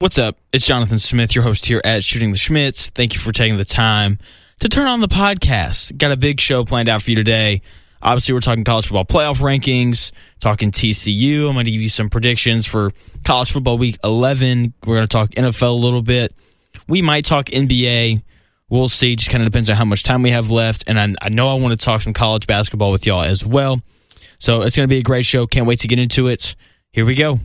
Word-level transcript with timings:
What's 0.00 0.16
up? 0.16 0.38
It's 0.50 0.66
Jonathan 0.66 0.98
Smith, 0.98 1.34
your 1.34 1.44
host 1.44 1.66
here 1.66 1.82
at 1.84 2.04
Shooting 2.04 2.32
the 2.32 2.38
Shmitt. 2.38 2.92
Thank 2.92 3.12
you 3.12 3.20
for 3.20 3.32
taking 3.32 3.58
the 3.58 3.66
time 3.66 4.18
to 4.60 4.68
turn 4.70 4.86
on 4.86 5.02
the 5.02 5.08
podcast. 5.08 5.98
Got 5.98 6.10
a 6.10 6.16
big 6.16 6.40
show 6.40 6.64
planned 6.64 6.88
out 6.88 7.02
for 7.02 7.10
you 7.10 7.16
today. 7.16 7.60
Obviously, 8.00 8.32
we're 8.32 8.40
talking 8.40 8.64
college 8.64 8.86
football 8.86 9.04
playoff 9.04 9.42
rankings, 9.42 10.10
talking 10.40 10.70
TCU. 10.70 11.46
I'm 11.46 11.52
going 11.52 11.66
to 11.66 11.70
give 11.70 11.82
you 11.82 11.90
some 11.90 12.08
predictions 12.08 12.64
for 12.64 12.92
college 13.24 13.52
football 13.52 13.76
week 13.76 13.98
11. 14.02 14.72
We're 14.86 14.94
going 14.94 15.06
to 15.06 15.12
talk 15.14 15.32
NFL 15.32 15.68
a 15.68 15.72
little 15.72 16.00
bit. 16.00 16.32
We 16.88 17.02
might 17.02 17.26
talk 17.26 17.48
NBA. 17.48 18.22
We'll 18.70 18.88
see. 18.88 19.16
Just 19.16 19.28
kind 19.28 19.44
of 19.44 19.52
depends 19.52 19.68
on 19.68 19.76
how 19.76 19.84
much 19.84 20.02
time 20.02 20.22
we 20.22 20.30
have 20.30 20.50
left. 20.50 20.82
And 20.86 20.98
I, 20.98 21.14
I 21.20 21.28
know 21.28 21.46
I 21.46 21.60
want 21.60 21.78
to 21.78 21.84
talk 21.84 22.00
some 22.00 22.14
college 22.14 22.46
basketball 22.46 22.90
with 22.90 23.04
y'all 23.04 23.20
as 23.20 23.44
well. 23.44 23.82
So 24.38 24.62
it's 24.62 24.74
going 24.74 24.88
to 24.88 24.90
be 24.90 25.00
a 25.00 25.02
great 25.02 25.26
show. 25.26 25.46
Can't 25.46 25.66
wait 25.66 25.80
to 25.80 25.88
get 25.88 25.98
into 25.98 26.28
it. 26.28 26.56
Here 26.90 27.04
we 27.04 27.14
go. 27.14 27.38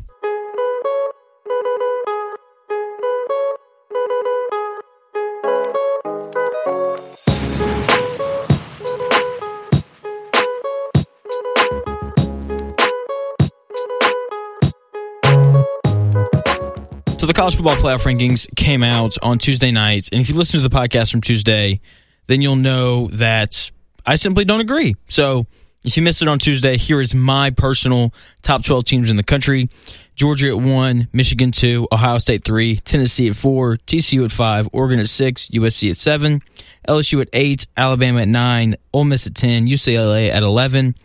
So 17.26 17.28
the 17.28 17.34
college 17.34 17.56
football 17.56 17.76
playoff 17.78 18.04
rankings 18.04 18.46
came 18.56 18.84
out 18.84 19.18
on 19.24 19.40
Tuesday 19.40 19.72
night, 19.72 20.10
and 20.12 20.22
if 20.22 20.30
you 20.30 20.36
listen 20.36 20.62
to 20.62 20.70
the 20.70 20.76
podcast 20.76 21.10
from 21.10 21.22
Tuesday, 21.22 21.82
then 22.28 22.40
you'll 22.40 22.56
know 22.56 23.08
that 23.14 23.72
I 24.06 24.16
simply 24.16 24.46
don't 24.46 24.60
agree. 24.60 24.96
So 25.08 25.48
if 25.84 25.98
you 25.98 26.04
missed 26.04 26.22
it 26.22 26.28
on 26.28 26.38
Tuesday, 26.38 26.78
here 26.78 27.02
is 27.02 27.16
my 27.16 27.50
personal 27.50 28.14
top 28.44 28.64
12 28.64 28.86
teams 28.86 29.10
in 29.10 29.18
the 29.18 29.24
country. 29.24 29.72
Georgia 30.14 30.50
at 30.50 30.60
1, 30.60 31.08
Michigan 31.14 31.52
2, 31.52 31.88
Ohio 31.92 32.20
State 32.20 32.46
3, 32.46 32.76
Tennessee 32.76 33.28
at 33.28 33.36
4, 33.36 33.78
TCU 33.78 34.24
at 34.24 34.32
5, 34.32 34.70
Oregon 34.72 35.00
at 35.00 35.10
6, 35.10 35.48
USC 35.48 35.90
at 35.90 35.98
7, 35.98 36.44
LSU 36.88 37.22
at 37.22 37.30
8, 37.34 37.66
Alabama 37.76 38.22
at 38.22 38.28
9, 38.28 38.76
Ole 38.94 39.04
Miss 39.04 39.26
at 39.26 39.34
10, 39.34 39.66
UCLA 39.66 40.30
at 40.30 40.44
11, 40.44 40.96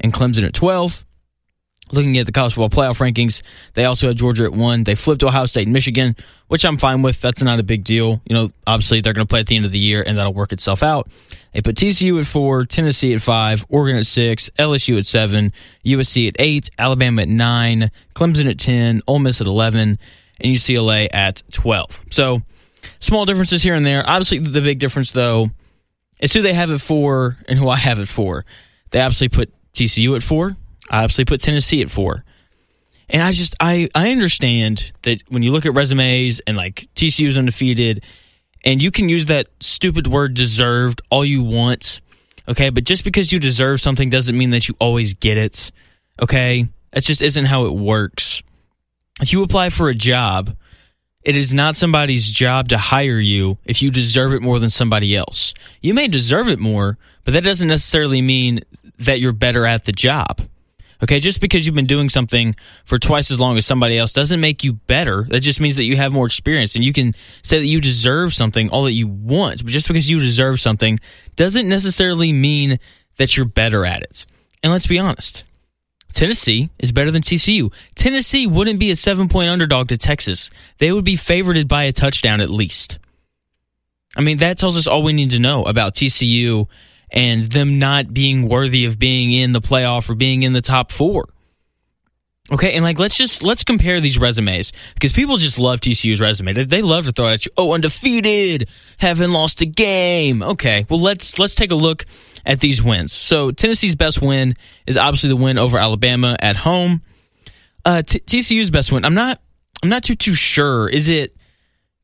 and 0.00 0.12
Clemson 0.12 0.42
at 0.42 0.54
12 0.54 1.04
looking 1.92 2.18
at 2.18 2.26
the 2.26 2.32
college 2.32 2.54
football 2.54 2.70
playoff 2.70 2.98
rankings, 2.98 3.42
they 3.74 3.84
also 3.84 4.08
had 4.08 4.16
Georgia 4.16 4.44
at 4.44 4.52
one. 4.52 4.84
They 4.84 4.94
flipped 4.94 5.22
Ohio 5.22 5.46
State 5.46 5.64
and 5.66 5.72
Michigan, 5.72 6.16
which 6.48 6.64
I'm 6.64 6.78
fine 6.78 7.02
with. 7.02 7.20
That's 7.20 7.42
not 7.42 7.58
a 7.58 7.62
big 7.62 7.84
deal. 7.84 8.20
You 8.24 8.34
know, 8.34 8.50
obviously 8.66 9.00
they're 9.00 9.12
going 9.12 9.26
to 9.26 9.30
play 9.30 9.40
at 9.40 9.46
the 9.46 9.56
end 9.56 9.64
of 9.64 9.72
the 9.72 9.78
year, 9.78 10.02
and 10.06 10.18
that'll 10.18 10.34
work 10.34 10.52
itself 10.52 10.82
out. 10.82 11.08
They 11.52 11.62
put 11.62 11.76
TCU 11.76 12.20
at 12.20 12.26
four, 12.26 12.64
Tennessee 12.64 13.14
at 13.14 13.22
five, 13.22 13.64
Oregon 13.68 13.96
at 13.96 14.06
six, 14.06 14.50
LSU 14.58 14.98
at 14.98 15.06
seven, 15.06 15.52
USC 15.84 16.28
at 16.28 16.36
eight, 16.38 16.70
Alabama 16.78 17.22
at 17.22 17.28
nine, 17.28 17.90
Clemson 18.14 18.48
at 18.48 18.58
ten, 18.58 19.02
Ole 19.06 19.18
Miss 19.18 19.40
at 19.40 19.46
eleven, 19.46 19.98
and 20.40 20.54
UCLA 20.54 21.08
at 21.12 21.42
twelve. 21.50 22.00
So 22.10 22.42
small 23.00 23.24
differences 23.24 23.62
here 23.62 23.74
and 23.74 23.84
there. 23.84 24.02
Obviously, 24.06 24.38
the 24.38 24.60
big 24.60 24.78
difference 24.78 25.10
though 25.10 25.50
is 26.20 26.32
who 26.32 26.42
they 26.42 26.52
have 26.52 26.70
it 26.70 26.80
for 26.80 27.38
and 27.48 27.58
who 27.58 27.68
I 27.68 27.76
have 27.76 27.98
it 27.98 28.08
for. 28.08 28.44
They 28.90 29.00
obviously 29.00 29.28
put 29.28 29.52
TCU 29.72 30.16
at 30.16 30.22
four. 30.22 30.56
I 30.90 31.04
obviously 31.04 31.24
put 31.24 31.40
Tennessee 31.40 31.82
at 31.82 31.90
four. 31.90 32.24
And 33.10 33.22
I 33.22 33.32
just 33.32 33.54
I 33.60 33.88
I 33.94 34.10
understand 34.10 34.92
that 35.02 35.22
when 35.28 35.42
you 35.42 35.50
look 35.50 35.66
at 35.66 35.74
resumes 35.74 36.40
and 36.40 36.56
like 36.56 36.88
TCU's 36.94 37.38
undefeated, 37.38 38.04
and 38.64 38.82
you 38.82 38.90
can 38.90 39.08
use 39.08 39.26
that 39.26 39.48
stupid 39.60 40.06
word 40.06 40.34
deserved 40.34 41.00
all 41.10 41.24
you 41.24 41.42
want, 41.42 42.00
okay? 42.46 42.70
But 42.70 42.84
just 42.84 43.04
because 43.04 43.32
you 43.32 43.38
deserve 43.38 43.80
something 43.80 44.10
doesn't 44.10 44.36
mean 44.36 44.50
that 44.50 44.68
you 44.68 44.74
always 44.78 45.14
get 45.14 45.36
it, 45.36 45.70
okay? 46.20 46.68
That 46.92 47.04
just 47.04 47.22
isn't 47.22 47.46
how 47.46 47.66
it 47.66 47.74
works. 47.74 48.42
If 49.20 49.32
you 49.32 49.42
apply 49.42 49.70
for 49.70 49.88
a 49.88 49.94
job, 49.94 50.54
it 51.22 51.36
is 51.36 51.52
not 51.52 51.76
somebody's 51.76 52.30
job 52.30 52.68
to 52.68 52.78
hire 52.78 53.18
you 53.18 53.58
if 53.64 53.82
you 53.82 53.90
deserve 53.90 54.32
it 54.32 54.42
more 54.42 54.58
than 54.58 54.70
somebody 54.70 55.16
else. 55.16 55.54
You 55.80 55.94
may 55.94 56.08
deserve 56.08 56.48
it 56.48 56.58
more, 56.58 56.98
but 57.24 57.34
that 57.34 57.44
doesn't 57.44 57.68
necessarily 57.68 58.22
mean 58.22 58.60
that 58.98 59.20
you're 59.20 59.32
better 59.32 59.66
at 59.66 59.84
the 59.84 59.92
job. 59.92 60.40
Okay, 61.02 61.20
just 61.20 61.40
because 61.40 61.64
you've 61.64 61.76
been 61.76 61.86
doing 61.86 62.08
something 62.08 62.56
for 62.84 62.98
twice 62.98 63.30
as 63.30 63.38
long 63.38 63.56
as 63.56 63.64
somebody 63.64 63.96
else 63.96 64.12
doesn't 64.12 64.40
make 64.40 64.64
you 64.64 64.72
better. 64.72 65.24
That 65.28 65.40
just 65.40 65.60
means 65.60 65.76
that 65.76 65.84
you 65.84 65.96
have 65.96 66.12
more 66.12 66.26
experience 66.26 66.74
and 66.74 66.84
you 66.84 66.92
can 66.92 67.14
say 67.42 67.58
that 67.58 67.66
you 67.66 67.80
deserve 67.80 68.34
something 68.34 68.68
all 68.70 68.84
that 68.84 68.92
you 68.92 69.06
want. 69.06 69.62
But 69.62 69.70
just 69.70 69.86
because 69.86 70.10
you 70.10 70.18
deserve 70.18 70.60
something 70.60 70.98
doesn't 71.36 71.68
necessarily 71.68 72.32
mean 72.32 72.80
that 73.16 73.36
you're 73.36 73.46
better 73.46 73.86
at 73.86 74.02
it. 74.02 74.26
And 74.62 74.72
let's 74.72 74.88
be 74.88 74.98
honest. 74.98 75.44
Tennessee 76.12 76.70
is 76.78 76.90
better 76.90 77.10
than 77.10 77.22
TCU. 77.22 77.72
Tennessee 77.94 78.46
wouldn't 78.46 78.80
be 78.80 78.90
a 78.90 78.94
7-point 78.94 79.50
underdog 79.50 79.88
to 79.88 79.96
Texas. 79.96 80.50
They 80.78 80.90
would 80.90 81.04
be 81.04 81.16
favored 81.16 81.68
by 81.68 81.84
a 81.84 81.92
touchdown 81.92 82.40
at 82.40 82.50
least. 82.50 82.98
I 84.16 84.22
mean, 84.22 84.38
that 84.38 84.58
tells 84.58 84.76
us 84.76 84.86
all 84.88 85.02
we 85.02 85.12
need 85.12 85.30
to 85.32 85.38
know 85.38 85.64
about 85.64 85.94
TCU 85.94 86.66
and 87.10 87.42
them 87.44 87.78
not 87.78 88.12
being 88.12 88.48
worthy 88.48 88.84
of 88.84 88.98
being 88.98 89.32
in 89.32 89.52
the 89.52 89.60
playoff 89.60 90.08
or 90.10 90.14
being 90.14 90.42
in 90.42 90.52
the 90.52 90.60
top 90.60 90.90
four. 90.90 91.28
Okay, 92.50 92.72
and 92.72 92.82
like 92.82 92.98
let's 92.98 93.16
just 93.16 93.42
let's 93.42 93.62
compare 93.62 94.00
these 94.00 94.18
resumes 94.18 94.72
because 94.94 95.12
people 95.12 95.36
just 95.36 95.58
love 95.58 95.80
TCU's 95.80 96.18
resume. 96.18 96.54
They, 96.54 96.64
they 96.64 96.82
love 96.82 97.04
to 97.04 97.12
throw 97.12 97.28
at 97.28 97.44
you, 97.44 97.52
oh, 97.58 97.72
undefeated, 97.72 98.70
haven't 98.96 99.32
lost 99.32 99.60
a 99.60 99.66
game. 99.66 100.42
Okay, 100.42 100.86
well 100.88 101.00
let's 101.00 101.38
let's 101.38 101.54
take 101.54 101.70
a 101.70 101.74
look 101.74 102.06
at 102.46 102.60
these 102.60 102.82
wins. 102.82 103.12
So 103.12 103.50
Tennessee's 103.50 103.96
best 103.96 104.22
win 104.22 104.56
is 104.86 104.96
obviously 104.96 105.28
the 105.28 105.36
win 105.36 105.58
over 105.58 105.76
Alabama 105.76 106.36
at 106.40 106.56
home. 106.56 107.02
Uh, 107.84 108.00
T- 108.00 108.20
TCU's 108.20 108.70
best 108.70 108.92
win, 108.92 109.04
I'm 109.04 109.14
not 109.14 109.42
I'm 109.82 109.90
not 109.90 110.02
too 110.02 110.16
too 110.16 110.34
sure. 110.34 110.88
Is 110.88 111.08
it 111.08 111.36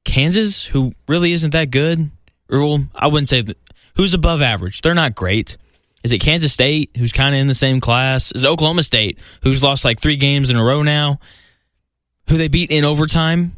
Kansas, 0.04 0.66
who 0.66 0.92
really 1.08 1.32
isn't 1.32 1.52
that 1.52 1.70
good? 1.70 2.10
Or 2.50 2.60
well, 2.60 2.86
I 2.94 3.06
wouldn't 3.06 3.28
say 3.28 3.40
that 3.40 3.56
who's 3.96 4.14
above 4.14 4.42
average. 4.42 4.80
They're 4.80 4.94
not 4.94 5.14
great. 5.14 5.56
Is 6.02 6.12
it 6.12 6.18
Kansas 6.18 6.52
State, 6.52 6.90
who's 6.96 7.12
kind 7.12 7.34
of 7.34 7.40
in 7.40 7.46
the 7.46 7.54
same 7.54 7.80
class? 7.80 8.30
Is 8.32 8.42
it 8.42 8.46
Oklahoma 8.46 8.82
State, 8.82 9.18
who's 9.42 9.62
lost 9.62 9.84
like 9.84 10.00
three 10.00 10.16
games 10.16 10.50
in 10.50 10.56
a 10.56 10.64
row 10.64 10.82
now, 10.82 11.18
who 12.28 12.36
they 12.36 12.48
beat 12.48 12.70
in 12.70 12.84
overtime? 12.84 13.56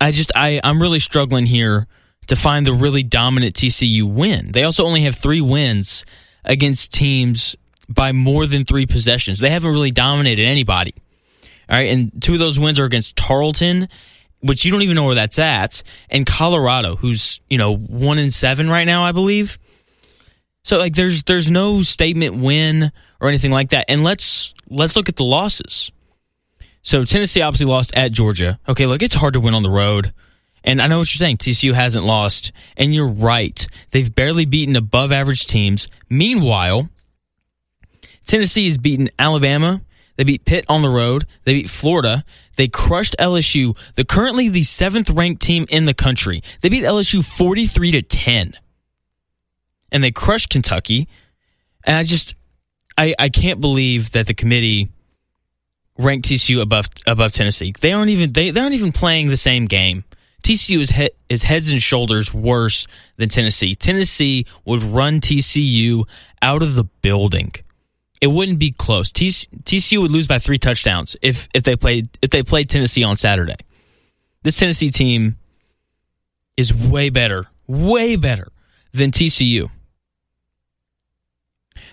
I 0.00 0.10
just 0.10 0.32
I 0.34 0.60
I'm 0.62 0.80
really 0.82 0.98
struggling 0.98 1.46
here 1.46 1.86
to 2.26 2.36
find 2.36 2.66
the 2.66 2.72
really 2.72 3.02
dominant 3.02 3.54
TCU 3.54 4.04
win. 4.04 4.52
They 4.52 4.64
also 4.64 4.84
only 4.84 5.02
have 5.02 5.16
three 5.16 5.40
wins 5.40 6.04
against 6.44 6.92
teams 6.92 7.56
by 7.88 8.12
more 8.12 8.46
than 8.46 8.64
three 8.64 8.86
possessions. 8.86 9.40
They 9.40 9.50
haven't 9.50 9.70
really 9.70 9.90
dominated 9.90 10.44
anybody. 10.44 10.94
All 11.70 11.78
right, 11.78 11.90
and 11.90 12.22
two 12.22 12.34
of 12.34 12.38
those 12.38 12.58
wins 12.58 12.78
are 12.78 12.84
against 12.84 13.16
Tarleton 13.16 13.88
which 14.40 14.64
you 14.64 14.70
don't 14.70 14.82
even 14.82 14.94
know 14.94 15.04
where 15.04 15.14
that's 15.14 15.38
at, 15.38 15.82
and 16.10 16.26
Colorado, 16.26 16.96
who's 16.96 17.40
you 17.48 17.58
know 17.58 17.76
one 17.76 18.18
in 18.18 18.30
seven 18.30 18.68
right 18.68 18.84
now, 18.84 19.04
I 19.04 19.12
believe. 19.12 19.58
So 20.62 20.78
like, 20.78 20.94
there's 20.94 21.22
there's 21.22 21.50
no 21.50 21.82
statement 21.82 22.36
win 22.36 22.92
or 23.20 23.28
anything 23.28 23.50
like 23.50 23.70
that. 23.70 23.86
And 23.88 24.02
let's 24.02 24.54
let's 24.68 24.96
look 24.96 25.08
at 25.08 25.16
the 25.16 25.24
losses. 25.24 25.90
So 26.82 27.04
Tennessee 27.04 27.42
obviously 27.42 27.66
lost 27.66 27.94
at 27.96 28.12
Georgia. 28.12 28.58
Okay, 28.68 28.86
look, 28.86 29.02
it's 29.02 29.14
hard 29.14 29.34
to 29.34 29.40
win 29.40 29.54
on 29.54 29.62
the 29.62 29.70
road. 29.70 30.12
And 30.64 30.82
I 30.82 30.86
know 30.86 30.98
what 30.98 31.12
you're 31.14 31.18
saying. 31.18 31.38
TCU 31.38 31.72
hasn't 31.72 32.04
lost, 32.04 32.52
and 32.76 32.94
you're 32.94 33.08
right. 33.08 33.66
They've 33.90 34.12
barely 34.14 34.44
beaten 34.44 34.76
above 34.76 35.12
average 35.12 35.46
teams. 35.46 35.88
Meanwhile, 36.10 36.90
Tennessee 38.26 38.66
has 38.66 38.76
beaten 38.76 39.08
Alabama. 39.18 39.80
They 40.18 40.24
beat 40.24 40.44
Pitt 40.44 40.64
on 40.68 40.82
the 40.82 40.88
road. 40.88 41.26
They 41.44 41.54
beat 41.54 41.70
Florida. 41.70 42.24
They 42.56 42.66
crushed 42.66 43.14
LSU, 43.20 43.78
the 43.94 44.04
currently 44.04 44.48
the 44.48 44.64
seventh 44.64 45.08
ranked 45.10 45.40
team 45.40 45.64
in 45.70 45.84
the 45.84 45.94
country. 45.94 46.42
They 46.60 46.68
beat 46.68 46.82
LSU 46.82 47.24
43 47.24 47.92
to 47.92 48.02
10. 48.02 48.54
And 49.92 50.02
they 50.02 50.10
crushed 50.10 50.50
Kentucky. 50.50 51.08
And 51.84 51.96
I 51.96 52.02
just 52.02 52.34
I, 52.98 53.14
I 53.16 53.28
can't 53.28 53.60
believe 53.60 54.10
that 54.10 54.26
the 54.26 54.34
committee 54.34 54.88
ranked 55.96 56.28
TCU 56.28 56.60
above 56.60 56.88
above 57.06 57.30
Tennessee. 57.30 57.72
They 57.80 57.92
aren't 57.92 58.10
even 58.10 58.32
they, 58.32 58.50
they 58.50 58.60
aren't 58.60 58.74
even 58.74 58.90
playing 58.90 59.28
the 59.28 59.36
same 59.36 59.66
game. 59.66 60.02
TCU 60.42 60.80
is, 60.80 60.90
he, 60.90 61.10
is 61.28 61.44
heads 61.44 61.70
and 61.70 61.80
shoulders 61.80 62.34
worse 62.34 62.88
than 63.18 63.28
Tennessee. 63.28 63.76
Tennessee 63.76 64.46
would 64.64 64.82
run 64.82 65.20
TCU 65.20 66.08
out 66.42 66.64
of 66.64 66.74
the 66.74 66.84
building 66.84 67.52
it 68.20 68.28
wouldn't 68.28 68.58
be 68.58 68.72
close. 68.72 69.12
TCU 69.12 70.00
would 70.00 70.10
lose 70.10 70.26
by 70.26 70.38
three 70.38 70.58
touchdowns 70.58 71.16
if 71.22 71.48
if 71.54 71.62
they 71.62 71.76
played 71.76 72.08
if 72.22 72.30
they 72.30 72.42
played 72.42 72.68
Tennessee 72.68 73.04
on 73.04 73.16
Saturday. 73.16 73.56
This 74.42 74.58
Tennessee 74.58 74.90
team 74.90 75.36
is 76.56 76.74
way 76.74 77.10
better, 77.10 77.46
way 77.66 78.16
better 78.16 78.48
than 78.92 79.10
TCU. 79.10 79.70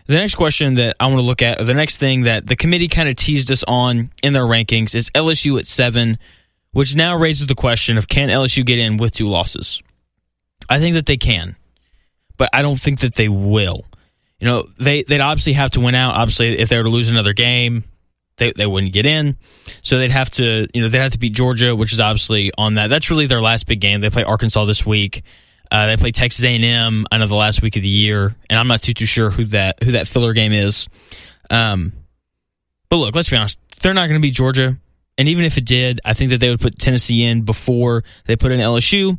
The 0.07 0.13
next 0.13 0.35
question 0.35 0.75
that 0.75 0.95
I 0.99 1.07
want 1.07 1.17
to 1.17 1.23
look 1.23 1.41
at, 1.41 1.65
the 1.65 1.73
next 1.73 1.97
thing 1.97 2.23
that 2.23 2.45
the 2.45 2.55
committee 2.55 2.87
kind 2.87 3.09
of 3.09 3.15
teased 3.15 3.51
us 3.51 3.63
on 3.67 4.11
in 4.21 4.33
their 4.33 4.43
rankings, 4.43 4.93
is 4.93 5.09
LSU 5.11 5.57
at 5.57 5.65
seven, 5.65 6.19
which 6.73 6.95
now 6.95 7.15
raises 7.15 7.47
the 7.47 7.55
question 7.55 7.97
of 7.97 8.07
can 8.07 8.29
LSU 8.29 8.63
get 8.63 8.77
in 8.77 8.97
with 8.97 9.13
two 9.13 9.27
losses? 9.27 9.81
I 10.69 10.79
think 10.79 10.93
that 10.93 11.07
they 11.07 11.17
can, 11.17 11.55
but 12.37 12.49
I 12.53 12.61
don't 12.61 12.79
think 12.79 12.99
that 12.99 13.15
they 13.15 13.29
will 13.29 13.85
you 14.45 14.51
know, 14.51 14.67
they 14.77 15.01
they'd 15.01 15.21
obviously 15.21 15.53
have 15.53 15.71
to 15.71 15.79
win 15.79 15.95
out. 15.95 16.13
Obviously, 16.13 16.59
if 16.59 16.69
they 16.69 16.77
were 16.77 16.83
to 16.83 16.89
lose 16.89 17.09
another 17.09 17.33
game, 17.33 17.83
they, 18.37 18.51
they 18.51 18.67
wouldn't 18.67 18.93
get 18.93 19.07
in. 19.07 19.37
So 19.81 19.97
they'd 19.97 20.11
have 20.11 20.29
to, 20.31 20.67
you 20.71 20.83
know, 20.83 20.87
they'd 20.87 20.99
have 21.01 21.13
to 21.13 21.17
beat 21.17 21.33
Georgia, 21.33 21.75
which 21.75 21.91
is 21.91 21.99
obviously 21.99 22.51
on 22.55 22.75
that. 22.75 22.91
That's 22.91 23.09
really 23.09 23.25
their 23.25 23.41
last 23.41 23.65
big 23.65 23.79
game. 23.79 24.01
They 24.01 24.11
play 24.11 24.23
Arkansas 24.23 24.65
this 24.65 24.85
week. 24.85 25.23
Uh, 25.71 25.87
they 25.87 25.97
play 25.97 26.11
Texas 26.11 26.45
A&M. 26.45 27.07
I 27.11 27.17
know 27.17 27.25
the 27.25 27.33
last 27.33 27.63
week 27.63 27.75
of 27.75 27.81
the 27.81 27.87
year, 27.87 28.35
and 28.47 28.59
I'm 28.59 28.67
not 28.67 28.83
too 28.83 28.93
too 28.93 29.07
sure 29.07 29.31
who 29.31 29.45
that 29.45 29.81
who 29.83 29.93
that 29.93 30.07
filler 30.07 30.33
game 30.33 30.53
is. 30.53 30.89
Um, 31.49 31.93
but 32.87 32.97
look, 32.97 33.15
let's 33.15 33.31
be 33.31 33.37
honest. 33.37 33.57
They're 33.81 33.95
not 33.95 34.09
going 34.09 34.21
to 34.21 34.27
beat 34.27 34.35
Georgia, 34.35 34.77
and 35.17 35.27
even 35.27 35.43
if 35.43 35.57
it 35.57 35.65
did, 35.65 36.01
I 36.05 36.13
think 36.13 36.29
that 36.29 36.37
they 36.37 36.51
would 36.51 36.61
put 36.61 36.77
Tennessee 36.77 37.23
in 37.23 37.41
before 37.41 38.03
they 38.27 38.35
put 38.35 38.51
in 38.51 38.59
LSU 38.59 39.17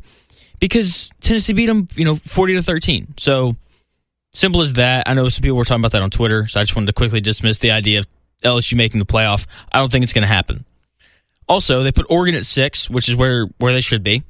because 0.61 1.11
Tennessee 1.21 1.53
beat 1.53 1.67
them, 1.67 1.89
you 1.97 2.05
know, 2.05 2.15
40 2.15 2.55
to 2.55 2.63
13. 2.63 3.15
So 3.17 3.57
simple 4.37 4.61
as 4.61 4.75
that. 4.75 5.09
I 5.09 5.15
know 5.15 5.29
some 5.29 5.43
people 5.43 5.57
were 5.57 5.65
talking 5.65 5.81
about 5.81 5.93
that 5.93 6.03
on 6.03 6.11
Twitter, 6.11 6.47
so 6.47 6.61
I 6.61 6.63
just 6.63 6.77
wanted 6.77 6.87
to 6.89 6.93
quickly 6.93 7.21
dismiss 7.21 7.59
the 7.59 7.71
idea 7.71 8.01
of 8.01 8.07
LSU 8.43 8.77
making 8.77 8.99
the 8.99 9.07
playoff. 9.07 9.47
I 9.73 9.79
don't 9.79 9.91
think 9.91 10.03
it's 10.03 10.13
going 10.13 10.23
to 10.23 10.29
happen. 10.29 10.65
Also, 11.49 11.83
they 11.83 11.93
put 11.93 12.07
Oregon 12.11 12.35
at 12.35 12.45
six, 12.45 12.91
which 12.91 13.09
is 13.09 13.17
where 13.17 13.47
where 13.59 13.73
they 13.73 13.81
should 13.81 14.03
be, 14.03 14.23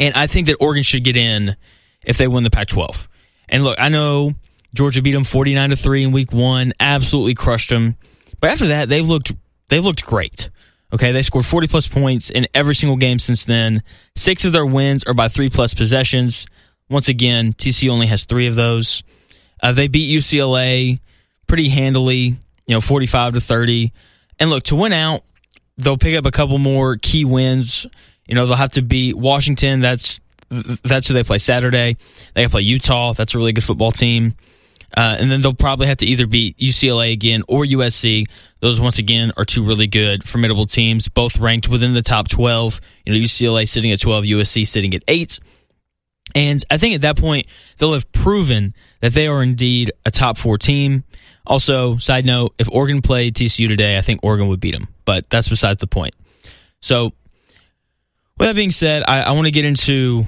and 0.00 0.14
I 0.14 0.26
think 0.26 0.46
that 0.46 0.56
Oregon 0.60 0.82
should 0.82 1.04
get 1.04 1.16
in 1.16 1.56
if 2.04 2.18
they 2.18 2.26
win 2.26 2.44
the 2.44 2.50
Pac-12. 2.50 3.06
And 3.48 3.64
look, 3.64 3.78
I 3.78 3.88
know 3.90 4.34
Georgia 4.74 5.02
beat 5.02 5.12
them 5.12 5.24
49 5.24 5.70
to 5.70 5.76
three 5.76 6.04
in 6.04 6.12
Week 6.12 6.32
One, 6.32 6.72
absolutely 6.80 7.34
crushed 7.34 7.70
them, 7.70 7.96
but 8.40 8.50
after 8.50 8.68
that, 8.68 8.88
they've 8.88 9.06
looked 9.06 9.32
they've 9.68 9.84
looked 9.84 10.04
great. 10.04 10.50
Okay, 10.92 11.12
they 11.12 11.22
scored 11.22 11.44
40 11.44 11.66
plus 11.66 11.86
points 11.86 12.30
in 12.30 12.46
every 12.54 12.74
single 12.74 12.96
game 12.96 13.18
since 13.18 13.44
then. 13.44 13.82
Six 14.14 14.44
of 14.44 14.52
their 14.52 14.64
wins 14.64 15.04
are 15.04 15.14
by 15.14 15.28
three 15.28 15.50
plus 15.50 15.74
possessions. 15.74 16.46
Once 16.88 17.08
again, 17.08 17.52
TC 17.52 17.88
only 17.88 18.06
has 18.06 18.24
three 18.24 18.46
of 18.46 18.54
those. 18.54 19.02
Uh, 19.62 19.72
they 19.72 19.88
beat 19.88 20.16
UCLA 20.16 21.00
pretty 21.46 21.68
handily, 21.68 22.36
you 22.66 22.74
know, 22.74 22.80
45 22.80 23.34
to 23.34 23.40
30. 23.40 23.92
And 24.38 24.50
look, 24.50 24.64
to 24.64 24.76
win 24.76 24.92
out, 24.92 25.22
they'll 25.78 25.98
pick 25.98 26.16
up 26.16 26.26
a 26.26 26.30
couple 26.30 26.58
more 26.58 26.96
key 26.96 27.24
wins. 27.24 27.86
You 28.26 28.34
know, 28.34 28.46
they'll 28.46 28.56
have 28.56 28.72
to 28.72 28.82
beat 28.82 29.16
Washington. 29.16 29.80
That's 29.80 30.20
that's 30.48 31.08
who 31.08 31.14
they 31.14 31.24
play 31.24 31.38
Saturday. 31.38 31.96
They 32.34 32.42
can 32.42 32.50
play 32.50 32.62
Utah. 32.62 33.12
That's 33.12 33.34
a 33.34 33.38
really 33.38 33.52
good 33.52 33.64
football 33.64 33.90
team. 33.90 34.36
Uh, 34.96 35.16
and 35.18 35.30
then 35.30 35.42
they'll 35.42 35.52
probably 35.52 35.88
have 35.88 35.98
to 35.98 36.06
either 36.06 36.26
beat 36.26 36.56
UCLA 36.58 37.12
again 37.12 37.42
or 37.48 37.64
USC. 37.64 38.26
Those 38.60 38.80
once 38.80 38.98
again 38.98 39.32
are 39.36 39.44
two 39.44 39.64
really 39.64 39.88
good, 39.88 40.26
formidable 40.26 40.66
teams, 40.66 41.08
both 41.08 41.38
ranked 41.38 41.68
within 41.68 41.94
the 41.94 42.02
top 42.02 42.28
twelve. 42.28 42.80
You 43.04 43.12
know, 43.12 43.18
UCLA 43.18 43.68
sitting 43.68 43.90
at 43.90 44.00
twelve, 44.00 44.24
USC 44.24 44.66
sitting 44.66 44.94
at 44.94 45.02
eight. 45.08 45.38
And 46.36 46.62
I 46.70 46.76
think 46.76 46.94
at 46.94 47.00
that 47.00 47.16
point 47.16 47.46
they'll 47.78 47.94
have 47.94 48.12
proven 48.12 48.74
that 49.00 49.14
they 49.14 49.26
are 49.26 49.42
indeed 49.42 49.90
a 50.04 50.10
top 50.10 50.36
four 50.36 50.58
team. 50.58 51.02
Also, 51.46 51.96
side 51.96 52.26
note, 52.26 52.54
if 52.58 52.68
Oregon 52.70 53.00
played 53.00 53.34
TCU 53.34 53.68
today, 53.68 53.96
I 53.96 54.02
think 54.02 54.20
Oregon 54.22 54.46
would 54.48 54.60
beat 54.60 54.72
them, 54.72 54.88
but 55.06 55.30
that's 55.30 55.48
beside 55.48 55.78
the 55.78 55.86
point. 55.86 56.14
So, 56.80 57.14
with 58.38 58.48
that 58.48 58.54
being 58.54 58.70
said, 58.70 59.02
I, 59.08 59.22
I 59.22 59.30
want 59.32 59.46
to 59.46 59.50
get 59.50 59.64
into 59.64 60.26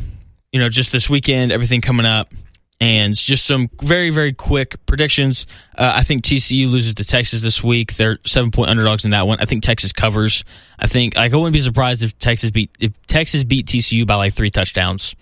you 0.50 0.60
know 0.60 0.70
just 0.70 0.93
this 0.93 1.10
weekend, 1.10 1.52
everything 1.52 1.82
coming 1.82 2.06
up, 2.06 2.32
and 2.81 3.14
just 3.14 3.44
some 3.44 3.69
very 3.82 4.08
very 4.08 4.32
quick 4.32 4.76
predictions. 4.87 5.46
Uh, 5.76 5.93
I 5.94 6.04
think 6.04 6.22
TCU 6.22 6.70
loses 6.70 6.94
to 6.94 7.04
Texas 7.04 7.43
this 7.43 7.62
week. 7.62 7.96
They're 7.96 8.19
seven 8.25 8.50
point 8.50 8.70
underdogs 8.70 9.04
in 9.04 9.11
that 9.11 9.26
one. 9.26 9.40
I 9.40 9.44
think 9.44 9.62
Texas 9.62 9.93
covers. 9.93 10.43
I 10.78 10.87
think 10.87 11.16
like, 11.16 11.34
I 11.34 11.37
wouldn't 11.37 11.52
be 11.52 11.61
surprised 11.61 12.02
if 12.02 12.19
Texas 12.19 12.50
beat 12.50 12.70
if 12.81 12.93
Texas 13.06 13.44
beat 13.44 13.66
TCU 13.66 14.06
by 14.06 14.14
like 14.14 14.32
three 14.32 14.50
touchdowns. 14.50 15.14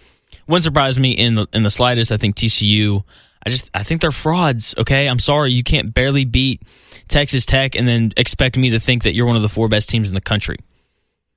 Wouldn't 0.48 0.64
surprise 0.64 0.98
me 0.98 1.12
in 1.12 1.34
the 1.34 1.46
in 1.52 1.62
the 1.62 1.70
slightest. 1.70 2.12
I 2.12 2.16
think 2.16 2.36
TCU 2.36 3.02
I 3.46 3.48
just 3.48 3.70
I 3.72 3.84
think 3.84 4.00
they're 4.00 4.10
frauds. 4.10 4.74
Okay, 4.76 5.08
I'm 5.08 5.20
sorry 5.20 5.52
you 5.52 5.62
can't 5.62 5.94
barely 5.94 6.24
beat 6.24 6.62
Texas 7.06 7.46
Tech 7.46 7.76
and 7.76 7.86
then 7.86 8.12
expect 8.16 8.56
me 8.56 8.70
to 8.70 8.80
think 8.80 9.04
that 9.04 9.14
you're 9.14 9.26
one 9.26 9.36
of 9.36 9.42
the 9.42 9.48
four 9.48 9.68
best 9.68 9.88
teams 9.88 10.08
in 10.08 10.14
the 10.14 10.20
country. 10.20 10.56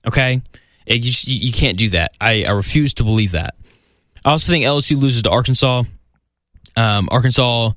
Okay, 0.08 0.42
it, 0.88 1.06
you, 1.06 1.36
you 1.36 1.54
can't 1.54 1.78
do 1.78 1.90
that. 1.90 2.14
I, 2.20 2.46
I 2.46 2.52
refuse 2.52 2.96
to 2.96 3.04
believe 3.04 3.34
that. 3.34 3.56
I 4.26 4.32
also 4.32 4.52
think 4.52 4.66
LSU 4.66 5.00
loses 5.00 5.22
to 5.24 5.30
Arkansas. 5.30 5.84
Um, 6.76 7.10
Arkansas 7.12 7.72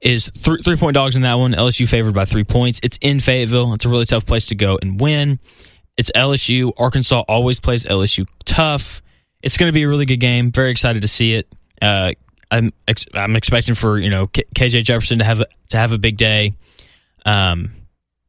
is 0.00 0.30
th- 0.30 0.62
three 0.64 0.76
point 0.76 0.94
dogs 0.94 1.16
in 1.16 1.22
that 1.22 1.34
one. 1.34 1.52
LSU 1.52 1.88
favored 1.88 2.14
by 2.14 2.24
three 2.24 2.44
points. 2.44 2.78
It's 2.84 2.98
in 3.00 3.18
Fayetteville. 3.18 3.72
It's 3.74 3.84
a 3.84 3.88
really 3.88 4.04
tough 4.04 4.24
place 4.24 4.46
to 4.46 4.54
go 4.54 4.78
and 4.80 5.00
win. 5.00 5.40
It's 5.96 6.12
LSU. 6.12 6.72
Arkansas 6.78 7.24
always 7.26 7.58
plays 7.58 7.84
LSU 7.84 8.28
tough. 8.44 9.02
It's 9.42 9.56
going 9.56 9.68
to 9.68 9.74
be 9.74 9.82
a 9.82 9.88
really 9.88 10.06
good 10.06 10.20
game. 10.20 10.52
Very 10.52 10.70
excited 10.70 11.02
to 11.02 11.08
see 11.08 11.34
it. 11.34 11.52
Uh, 11.80 12.12
I'm 12.50 12.72
ex- 12.86 13.06
I'm 13.14 13.34
expecting 13.34 13.74
for 13.74 13.98
you 13.98 14.10
know 14.10 14.26
K- 14.26 14.44
KJ 14.54 14.84
Jefferson 14.84 15.18
to 15.18 15.24
have 15.24 15.40
a, 15.40 15.46
to 15.70 15.76
have 15.78 15.92
a 15.92 15.98
big 15.98 16.16
day. 16.16 16.54
Um, 17.24 17.74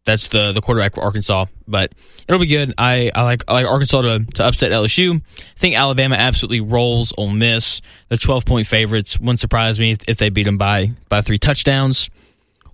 that's 0.06 0.30
the 0.30 0.52
the 0.52 0.62
quarterback 0.62 0.96
for 0.96 1.02
Arkansas, 1.02 1.46
but 1.68 1.94
it'll 2.28 2.40
be 2.40 2.48
good. 2.48 2.74
I, 2.78 3.12
I 3.14 3.24
like 3.24 3.44
I 3.48 3.54
like 3.54 3.66
Arkansas 3.66 4.02
to, 4.02 4.26
to 4.36 4.46
upset 4.46 4.72
LSU. 4.72 5.22
I 5.22 5.60
think 5.60 5.78
Alabama 5.78 6.16
absolutely 6.16 6.62
rolls 6.62 7.14
Ole 7.18 7.32
Miss. 7.32 7.82
They're 8.10 8.18
12 8.18 8.46
point 8.46 8.68
favorites. 8.68 9.20
Wouldn't 9.20 9.40
surprise 9.40 9.80
me 9.80 9.92
if, 9.92 10.00
if 10.08 10.18
they 10.18 10.30
beat 10.30 10.44
them 10.44 10.58
by 10.58 10.92
by 11.10 11.22
three 11.22 11.38
touchdowns. 11.38 12.10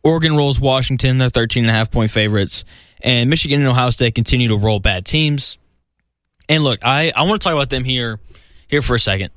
Oregon 0.03 0.35
rolls 0.35 0.59
Washington. 0.59 1.17
They're 1.17 1.29
13 1.29 1.63
and 1.65 1.71
a 1.71 1.73
half 1.73 1.91
point 1.91 2.11
favorites, 2.11 2.63
and 3.01 3.29
Michigan 3.29 3.59
and 3.59 3.69
Ohio 3.69 3.89
State 3.89 4.15
continue 4.15 4.47
to 4.47 4.55
roll 4.55 4.79
bad 4.79 5.05
teams. 5.05 5.57
And 6.47 6.63
look, 6.63 6.79
I, 6.81 7.11
I 7.15 7.23
want 7.23 7.39
to 7.39 7.43
talk 7.43 7.53
about 7.53 7.69
them 7.69 7.83
here 7.83 8.19
here 8.69 8.81
for 8.81 8.95
a 8.95 8.99
second 8.99 9.31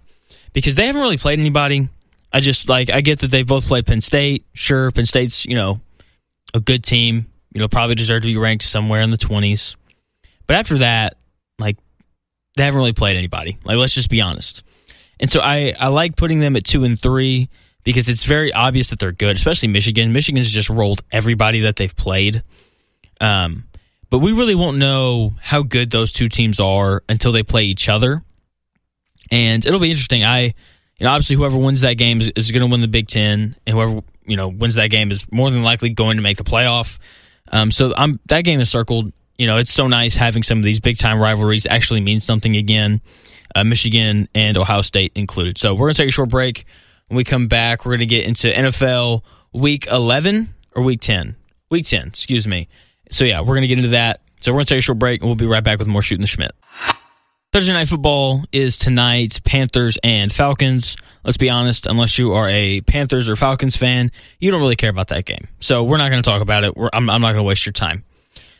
because 0.52 0.74
they 0.76 0.86
haven't 0.86 1.02
really 1.02 1.16
played 1.16 1.40
anybody 1.40 1.88
I 2.32 2.40
just 2.40 2.68
like 2.68 2.90
I 2.90 3.00
get 3.02 3.20
that 3.20 3.30
they 3.30 3.42
both 3.42 3.66
played 3.66 3.86
Penn 3.86 4.00
State. 4.00 4.46
Sure, 4.54 4.90
Penn 4.90 5.06
State's 5.06 5.44
you 5.44 5.54
know 5.54 5.80
a 6.54 6.60
good 6.60 6.82
team. 6.82 7.26
You 7.52 7.60
know, 7.60 7.68
probably 7.68 7.94
deserve 7.94 8.22
to 8.22 8.28
be 8.28 8.38
ranked 8.38 8.64
somewhere 8.64 9.02
in 9.02 9.10
the 9.10 9.18
twenties. 9.18 9.76
But 10.46 10.56
after 10.56 10.78
that, 10.78 11.18
like 11.58 11.76
they 12.56 12.64
haven't 12.64 12.78
really 12.78 12.94
played 12.94 13.16
anybody. 13.16 13.58
Like 13.64 13.76
let's 13.76 13.94
just 13.94 14.08
be 14.08 14.22
honest. 14.22 14.64
And 15.20 15.30
so 15.30 15.40
I 15.40 15.74
I 15.78 15.88
like 15.88 16.16
putting 16.16 16.38
them 16.38 16.56
at 16.56 16.64
two 16.64 16.84
and 16.84 16.98
three 16.98 17.50
because 17.84 18.08
it's 18.08 18.24
very 18.24 18.52
obvious 18.52 18.90
that 18.90 18.98
they're 18.98 19.12
good, 19.12 19.36
especially 19.36 19.68
Michigan. 19.68 20.12
Michigan's 20.12 20.50
just 20.50 20.70
rolled 20.70 21.02
everybody 21.12 21.60
that 21.60 21.76
they've 21.76 21.94
played. 21.94 22.42
Um, 23.20 23.64
but 24.08 24.18
we 24.18 24.32
really 24.32 24.54
won't 24.54 24.78
know 24.78 25.34
how 25.40 25.62
good 25.62 25.90
those 25.90 26.12
two 26.12 26.28
teams 26.28 26.60
are 26.60 27.02
until 27.08 27.32
they 27.32 27.42
play 27.42 27.64
each 27.64 27.88
other. 27.88 28.22
And 29.32 29.66
it'll 29.66 29.80
be 29.80 29.90
interesting. 29.90 30.22
I 30.22 30.54
you 31.02 31.06
know, 31.06 31.14
obviously 31.14 31.34
whoever 31.34 31.58
wins 31.58 31.80
that 31.80 31.94
game 31.94 32.20
is, 32.20 32.30
is 32.36 32.52
going 32.52 32.60
to 32.60 32.68
win 32.68 32.80
the 32.80 32.86
Big 32.86 33.08
Ten, 33.08 33.56
and 33.66 33.74
whoever 33.76 34.02
you 34.24 34.36
know 34.36 34.46
wins 34.46 34.76
that 34.76 34.88
game 34.88 35.10
is 35.10 35.26
more 35.32 35.50
than 35.50 35.64
likely 35.64 35.90
going 35.90 36.16
to 36.16 36.22
make 36.22 36.36
the 36.36 36.44
playoff. 36.44 37.00
Um, 37.50 37.72
so 37.72 37.92
I'm 37.96 38.20
that 38.26 38.44
game 38.44 38.60
is 38.60 38.70
circled. 38.70 39.12
You 39.36 39.48
know, 39.48 39.56
it's 39.56 39.72
so 39.72 39.88
nice 39.88 40.14
having 40.14 40.44
some 40.44 40.58
of 40.58 40.64
these 40.64 40.78
big 40.78 40.98
time 40.98 41.18
rivalries 41.18 41.66
actually 41.66 42.00
mean 42.00 42.20
something 42.20 42.54
again. 42.54 43.00
Uh, 43.54 43.64
Michigan 43.64 44.28
and 44.32 44.56
Ohio 44.56 44.82
State 44.82 45.10
included. 45.16 45.58
So 45.58 45.74
we're 45.74 45.90
to 45.90 45.96
take 45.96 46.08
a 46.08 46.12
short 46.12 46.28
break. 46.28 46.64
When 47.08 47.16
we 47.16 47.24
come 47.24 47.48
back, 47.48 47.84
we're 47.84 47.90
going 47.90 47.98
to 47.98 48.06
get 48.06 48.24
into 48.24 48.46
NFL 48.48 49.22
Week 49.52 49.86
11 49.88 50.54
or 50.74 50.82
Week 50.82 51.00
10. 51.00 51.36
Week 51.68 51.84
10, 51.84 52.06
excuse 52.08 52.46
me. 52.46 52.68
So 53.10 53.24
yeah, 53.24 53.40
we're 53.40 53.46
going 53.48 53.62
to 53.62 53.68
get 53.68 53.78
into 53.78 53.90
that. 53.90 54.20
So 54.40 54.52
we're 54.54 54.60
to 54.60 54.66
take 54.66 54.78
a 54.78 54.82
short 54.82 54.98
break, 54.98 55.20
and 55.20 55.28
we'll 55.28 55.36
be 55.36 55.46
right 55.46 55.64
back 55.64 55.78
with 55.78 55.88
more 55.88 56.00
shooting 56.00 56.22
the 56.22 56.28
Shmitt. 56.28 56.52
Thursday 57.52 57.74
night 57.74 57.86
football 57.88 58.44
is 58.50 58.78
tonight. 58.78 59.38
Panthers 59.44 59.98
and 60.02 60.32
Falcons. 60.32 60.96
Let's 61.22 61.36
be 61.36 61.50
honest, 61.50 61.86
unless 61.86 62.18
you 62.18 62.32
are 62.32 62.48
a 62.48 62.80
Panthers 62.80 63.28
or 63.28 63.36
Falcons 63.36 63.76
fan, 63.76 64.10
you 64.38 64.50
don't 64.50 64.62
really 64.62 64.74
care 64.74 64.88
about 64.88 65.08
that 65.08 65.26
game. 65.26 65.48
So 65.60 65.84
we're 65.84 65.98
not 65.98 66.08
going 66.08 66.22
to 66.22 66.28
talk 66.28 66.40
about 66.40 66.64
it. 66.64 66.72
I'm, 66.94 67.10
I'm 67.10 67.20
not 67.20 67.32
going 67.32 67.44
to 67.44 67.46
waste 67.46 67.66
your 67.66 67.74
time. 67.74 68.04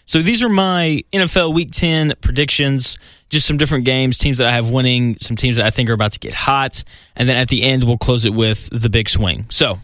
So 0.05 0.21
these 0.21 0.43
are 0.43 0.51
my 0.51 1.03
NFL 1.11 1.55
Week 1.55 1.71
10 1.73 2.17
predictions. 2.21 2.99
Just 3.31 3.47
some 3.47 3.57
different 3.57 3.87
games, 3.87 4.19
teams 4.19 4.37
that 4.37 4.49
I 4.49 4.53
have 4.53 4.69
winning, 4.69 5.17
some 5.23 5.39
teams 5.39 5.57
that 5.57 5.65
I 5.65 5.71
think 5.71 5.89
are 5.89 5.95
about 5.95 6.13
to 6.13 6.19
get 6.19 6.35
hot, 6.35 6.85
and 7.17 7.27
then 7.27 7.39
at 7.39 7.49
the 7.49 7.63
end 7.63 7.85
we'll 7.85 7.97
close 7.97 8.27
it 8.27 8.35
with 8.35 8.69
the 8.79 8.91
big 8.91 9.09
swing. 9.09 9.47
So 9.49 9.79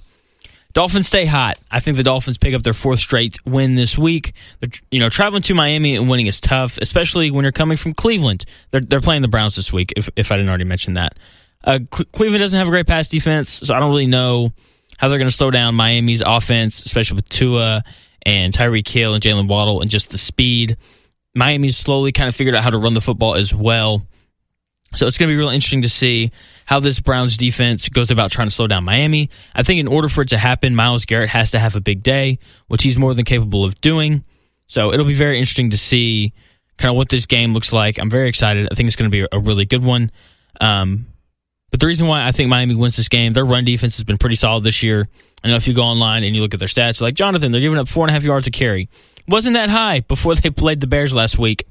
Dolphins 0.79 1.09
stay 1.09 1.25
hot. 1.25 1.59
I 1.73 1.81
think 1.81 1.97
the 1.97 2.05
Dolphins 2.05 2.39
pick 2.39 2.55
up 2.55 2.63
their 2.63 2.73
fourth 2.73 3.01
straight 3.01 3.45
win 3.45 3.75
this 3.75 3.99
week. 3.99 4.33
They're, 4.61 4.71
you 4.93 5.01
know, 5.01 5.09
traveling 5.09 5.43
to 5.43 5.55
Miami 5.55 5.97
and 5.97 6.09
winning 6.09 6.29
is 6.29 6.41
tough, 6.41 6.79
especially 6.81 7.33
when 7.33 7.45
you're 7.45 7.51
coming 7.51 7.77
from 7.77 7.95
Cleveland. 7.95 8.45
They're, 8.71 8.81
they're 8.81 9.01
playing 9.01 9.23
the 9.23 9.29
Browns 9.29 9.57
this 9.57 9.73
week, 9.73 9.93
if, 9.97 10.09
if 10.15 10.31
I 10.31 10.37
didn't 10.37 10.51
already 10.51 10.63
mention 10.63 10.95
that. 10.95 11.19
Uh, 11.65 11.81
Cleveland 11.91 12.39
doesn't 12.39 12.57
have 12.57 12.69
a 12.69 12.71
great 12.71 12.87
pass 12.87 13.09
defense, 13.09 13.49
so 13.49 13.75
I 13.75 13.81
don't 13.81 13.91
really 13.91 14.07
know 14.07 14.53
how 14.99 15.09
they're 15.09 15.19
going 15.19 15.29
to 15.29 15.37
slow 15.37 15.51
down 15.51 15.75
Miami's 15.75 16.23
offense, 16.25 16.87
especially 16.87 17.17
with 17.17 17.29
Tua 17.29 17.83
and 18.23 18.55
Tyreek 18.55 18.87
Hill 18.87 19.15
and 19.15 19.21
Jaylen 19.21 19.49
Waddle 19.49 19.81
and 19.81 19.91
just 19.91 20.11
the 20.11 20.19
speed. 20.19 20.77
Miami's 21.35 21.77
slowly 21.77 22.13
kind 22.13 22.29
of 22.29 22.37
figured 22.37 22.55
out 22.55 22.63
how 22.63 22.71
to 22.71 22.79
run 22.79 22.95
the 22.95 23.01
football 23.01 23.35
as 23.35 23.53
well. 23.53 24.07
So 24.95 25.07
it's 25.07 25.19
going 25.19 25.29
to 25.29 25.33
be 25.33 25.37
real 25.37 25.51
interesting 25.51 25.83
to 25.83 25.89
see 25.89 26.33
how 26.65 26.81
this 26.81 26.99
Browns 26.99 27.37
defense 27.37 27.89
goes 27.89 28.11
about 28.11 28.31
trying 28.31 28.49
to 28.49 28.55
slow 28.55 28.67
down 28.67 28.85
Miami. 28.85 29.31
I 29.55 29.63
think 29.63 29.81
in 29.81 29.89
order 29.89 30.09
for 30.09 30.23
it 30.23 30.29
to 30.29 30.39
happen, 30.39 30.75
Myles 30.75 31.05
Garrett 31.05 31.29
has 31.31 31.51
to 31.51 31.59
have 31.59 31.77
a 31.77 31.81
big 31.81 32.03
day, 32.03 32.39
which 32.69 32.83
he's 32.83 32.99
more 32.99 33.15
than 33.15 33.25
capable 33.25 33.65
of 33.65 33.79
doing. 33.81 34.25
So 34.67 34.93
it'll 34.93 35.07
be 35.07 35.15
very 35.15 35.39
interesting 35.39 35.71
to 35.71 35.79
see 35.79 36.33
kind 36.79 36.91
of 36.91 36.97
what 36.97 37.09
this 37.11 37.27
game 37.27 37.53
looks 37.53 37.73
like. 37.73 37.99
I'm 37.99 38.11
very 38.11 38.29
excited. 38.29 38.69
I 38.71 38.75
think 38.75 38.87
it's 38.87 38.97
going 38.97 39.11
to 39.11 39.15
be 39.15 39.27
a 39.31 39.39
really 39.39 39.67
good 39.67 39.85
one. 39.85 40.11
Um, 40.61 41.07
but 41.71 41.81
the 41.81 41.87
reason 41.87 42.07
why 42.07 42.27
I 42.27 42.33
think 42.33 42.49
Miami 42.49 42.75
wins 42.75 42.97
this 42.97 43.09
game, 43.09 43.33
their 43.33 43.45
run 43.45 43.65
defense 43.65 43.97
has 43.97 44.05
been 44.05 44.19
pretty 44.19 44.37
solid 44.37 44.65
this 44.65 44.83
year. 44.83 45.09
I 45.45 45.49
know 45.49 45.57
if 45.57 45.69
you 45.69 45.75
go 45.75 45.83
online 45.83 46.25
and 46.25 46.35
you 46.35 46.43
look 46.43 46.55
at 46.55 46.61
their 46.61 46.69
stats, 46.69 47.01
like 47.01 47.15
Jonathan, 47.15 47.53
they're 47.53 47.61
giving 47.61 47.79
up 47.79 47.89
four 47.89 48.05
and 48.05 48.11
a 48.11 48.13
half 48.13 48.25
yards 48.25 48.47
a 48.47 48.51
carry. 48.51 48.89
wasn't 49.27 49.55
that 49.55 49.71
high 49.71 50.01
before 50.01 50.35
they 50.35 50.51
played 50.51 50.81
the 50.81 50.87
Bears 50.87 51.15
last 51.15 51.39
week. 51.39 51.67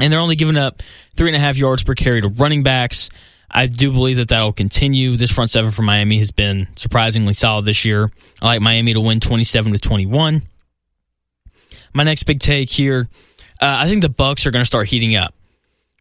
And 0.00 0.12
they're 0.12 0.20
only 0.20 0.36
giving 0.36 0.56
up 0.56 0.82
three 1.14 1.28
and 1.28 1.36
a 1.36 1.40
half 1.40 1.56
yards 1.56 1.82
per 1.82 1.94
carry 1.94 2.22
to 2.22 2.28
running 2.28 2.62
backs. 2.62 3.10
I 3.50 3.66
do 3.66 3.92
believe 3.92 4.16
that 4.16 4.28
that'll 4.28 4.52
continue. 4.52 5.16
This 5.16 5.30
front 5.30 5.50
seven 5.50 5.70
for 5.70 5.82
Miami 5.82 6.18
has 6.18 6.30
been 6.30 6.68
surprisingly 6.76 7.32
solid 7.32 7.64
this 7.64 7.84
year. 7.84 8.10
I 8.40 8.46
like 8.46 8.60
Miami 8.60 8.92
to 8.94 9.00
win 9.00 9.20
27 9.20 9.72
to 9.72 9.78
21. 9.78 10.42
My 11.92 12.04
next 12.04 12.22
big 12.22 12.40
take 12.40 12.70
here, 12.70 13.08
uh, 13.60 13.76
I 13.80 13.88
think 13.88 14.02
the 14.02 14.08
Bucks 14.08 14.46
are 14.46 14.50
going 14.50 14.62
to 14.62 14.66
start 14.66 14.88
heating 14.88 15.16
up. 15.16 15.34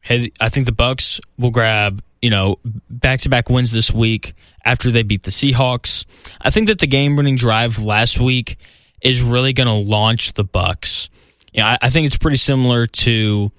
I 0.09 0.49
think 0.49 0.65
the 0.65 0.71
Bucks 0.71 1.19
will 1.37 1.51
grab 1.51 2.01
you 2.21 2.29
know 2.29 2.59
back 2.89 3.21
to 3.21 3.29
back 3.29 3.49
wins 3.49 3.71
this 3.71 3.91
week 3.91 4.33
after 4.65 4.91
they 4.91 5.03
beat 5.03 5.23
the 5.23 5.31
Seahawks. 5.31 6.05
I 6.41 6.49
think 6.49 6.67
that 6.67 6.79
the 6.79 6.87
game 6.87 7.15
winning 7.15 7.35
drive 7.35 7.79
last 7.79 8.19
week 8.19 8.57
is 9.01 9.21
really 9.21 9.53
going 9.53 9.69
to 9.69 9.75
launch 9.91 10.33
the 10.33 10.43
Bucks. 10.43 11.09
You 11.53 11.63
know, 11.63 11.69
I, 11.69 11.77
I 11.83 11.89
think 11.89 12.05
it's 12.05 12.17
pretty 12.17 12.37
similar 12.37 12.85
to 12.85 13.51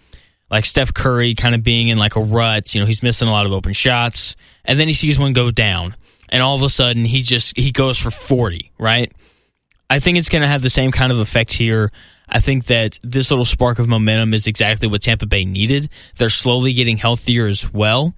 like 0.51 0.65
Steph 0.65 0.93
Curry 0.93 1.35
kind 1.35 1.55
of 1.55 1.63
being 1.63 1.89
in 1.89 1.99
like 1.99 2.17
a 2.17 2.21
rut. 2.21 2.75
You 2.75 2.81
know, 2.81 2.87
he's 2.87 3.03
missing 3.03 3.29
a 3.29 3.31
lot 3.31 3.47
of 3.47 3.53
open 3.53 3.73
shots, 3.73 4.37
and 4.65 4.79
then 4.79 4.89
he 4.89 4.95
sees 4.95 5.19
one 5.19 5.33
go 5.33 5.51
down, 5.51 5.97
and 6.29 6.43
all 6.43 6.57
of 6.57 6.63
a 6.63 6.69
sudden 6.69 7.05
he 7.05 7.23
just 7.23 7.57
he 7.57 7.73
goes 7.73 7.99
for 7.99 8.11
forty. 8.11 8.73
Right. 8.79 9.13
I 9.89 9.99
think 9.99 10.19
it's 10.19 10.29
going 10.29 10.43
to 10.43 10.49
have 10.49 10.63
the 10.63 10.71
same 10.71 10.93
kind 10.93 11.11
of 11.11 11.19
effect 11.19 11.53
here. 11.53 11.91
I 12.29 12.39
think 12.39 12.67
that 12.67 12.99
this 13.03 13.31
little 13.31 13.45
spark 13.45 13.81
of 13.81 13.89
momentum 13.89 14.35
is 14.35 14.47
exactly 14.47 14.87
what 14.87 15.03
Tampa 15.03 15.27
Bay 15.27 15.45
needed. 15.45 15.89
They're 16.17 16.29
slowly 16.29 16.73
getting 16.73 16.97
healthier 16.97 17.47
as 17.47 17.73
well. 17.73 18.15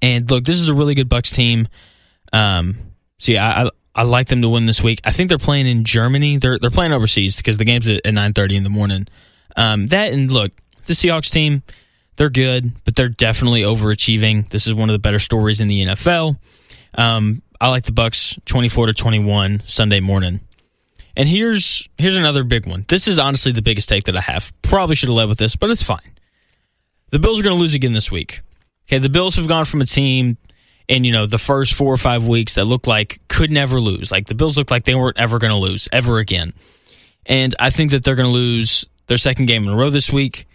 And 0.00 0.30
look, 0.30 0.44
this 0.44 0.56
is 0.56 0.68
a 0.68 0.74
really 0.74 0.94
good 0.94 1.08
Bucks 1.08 1.32
team. 1.32 1.66
Um, 2.32 2.78
so 3.18 3.32
yeah, 3.32 3.64
I, 3.64 3.70
I 3.96 4.04
like 4.04 4.28
them 4.28 4.42
to 4.42 4.48
win 4.48 4.66
this 4.66 4.82
week. 4.82 5.00
I 5.04 5.10
think 5.10 5.28
they're 5.28 5.38
playing 5.38 5.66
in 5.66 5.84
Germany. 5.84 6.36
They're 6.36 6.58
they're 6.58 6.70
playing 6.70 6.92
overseas 6.92 7.36
because 7.36 7.56
the 7.56 7.64
game's 7.64 7.88
at, 7.88 8.06
at 8.06 8.14
nine 8.14 8.32
thirty 8.32 8.54
in 8.54 8.62
the 8.62 8.70
morning. 8.70 9.08
Um, 9.56 9.88
that 9.88 10.12
and 10.12 10.30
look, 10.30 10.52
the 10.86 10.94
Seahawks 10.94 11.30
team, 11.30 11.62
they're 12.16 12.30
good, 12.30 12.72
but 12.84 12.96
they're 12.96 13.08
definitely 13.08 13.62
overachieving. 13.62 14.48
This 14.50 14.66
is 14.66 14.74
one 14.74 14.88
of 14.88 14.94
the 14.94 14.98
better 14.98 15.18
stories 15.18 15.60
in 15.60 15.68
the 15.68 15.84
NFL. 15.84 16.38
Um, 16.94 17.42
I 17.60 17.68
like 17.68 17.84
the 17.84 17.92
Bucks 17.92 18.38
twenty 18.46 18.68
four 18.68 18.86
to 18.86 18.94
twenty 18.94 19.18
one 19.18 19.62
Sunday 19.66 20.00
morning. 20.00 20.40
And 21.16 21.28
here's 21.28 21.88
here's 21.98 22.16
another 22.16 22.44
big 22.44 22.66
one. 22.66 22.84
This 22.88 23.08
is 23.08 23.18
honestly 23.18 23.52
the 23.52 23.62
biggest 23.62 23.88
take 23.88 24.04
that 24.04 24.16
I 24.16 24.20
have. 24.20 24.52
Probably 24.62 24.94
should 24.94 25.08
have 25.08 25.16
led 25.16 25.28
with 25.28 25.38
this, 25.38 25.56
but 25.56 25.70
it's 25.70 25.82
fine. 25.82 26.12
The 27.10 27.18
Bills 27.18 27.40
are 27.40 27.42
going 27.42 27.56
to 27.56 27.60
lose 27.60 27.74
again 27.74 27.92
this 27.92 28.10
week. 28.10 28.40
Okay, 28.88 28.98
the 28.98 29.08
Bills 29.08 29.36
have 29.36 29.48
gone 29.48 29.64
from 29.64 29.80
a 29.80 29.86
team 29.86 30.36
in 30.88 31.04
you 31.04 31.12
know 31.12 31.26
the 31.26 31.38
first 31.38 31.74
four 31.74 31.92
or 31.92 31.96
five 31.96 32.26
weeks 32.26 32.54
that 32.54 32.64
looked 32.64 32.86
like 32.86 33.20
could 33.28 33.50
never 33.50 33.80
lose. 33.80 34.10
Like 34.10 34.26
the 34.26 34.34
Bills 34.34 34.56
looked 34.56 34.70
like 34.70 34.84
they 34.84 34.94
weren't 34.94 35.18
ever 35.18 35.38
going 35.38 35.52
to 35.52 35.58
lose 35.58 35.88
ever 35.92 36.18
again. 36.18 36.52
And 37.24 37.54
I 37.58 37.70
think 37.70 37.90
that 37.90 38.04
they're 38.04 38.14
going 38.14 38.28
to 38.28 38.32
lose 38.32 38.86
their 39.06 39.16
second 39.16 39.46
game 39.46 39.64
in 39.64 39.70
a 39.70 39.76
row 39.76 39.90
this 39.90 40.12
week 40.12 40.46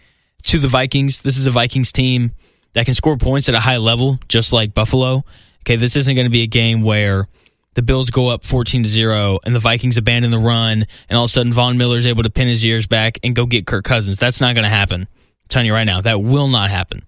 to 0.44 0.58
the 0.58 0.68
Vikings. 0.68 1.20
This 1.20 1.36
is 1.36 1.46
a 1.46 1.50
Vikings 1.50 1.92
team 1.92 2.32
that 2.74 2.86
can 2.86 2.94
score 2.94 3.16
points 3.16 3.48
at 3.48 3.54
a 3.54 3.60
high 3.60 3.76
level, 3.76 4.18
just 4.28 4.52
like 4.52 4.74
Buffalo. 4.74 5.24
Okay, 5.60 5.76
this 5.76 5.96
isn't 5.96 6.14
going 6.14 6.26
to 6.26 6.30
be 6.30 6.42
a 6.42 6.46
game 6.46 6.82
where 6.82 7.28
the 7.74 7.82
Bills 7.82 8.10
go 8.10 8.28
up 8.28 8.44
14 8.44 8.82
to 8.82 8.88
0 8.88 9.38
and 9.44 9.54
the 9.54 9.60
Vikings 9.60 9.96
abandon 9.96 10.30
the 10.30 10.38
run 10.38 10.86
and 11.08 11.18
all 11.18 11.24
of 11.24 11.30
a 11.30 11.32
sudden 11.32 11.52
Von 11.52 11.78
Miller 11.78 11.96
is 11.96 12.06
able 12.06 12.22
to 12.22 12.30
pin 12.30 12.48
his 12.48 12.64
ears 12.66 12.86
back 12.86 13.18
and 13.22 13.34
go 13.34 13.46
get 13.46 13.66
Kirk 13.66 13.84
Cousins. 13.84 14.18
That's 14.18 14.40
not 14.40 14.54
going 14.54 14.64
to 14.64 14.70
happen. 14.70 15.02
I'm 15.02 15.48
telling 15.48 15.66
you 15.66 15.72
right 15.72 15.84
now, 15.84 16.00
that 16.00 16.22
will 16.22 16.48
not 16.48 16.70
happen. 16.70 17.02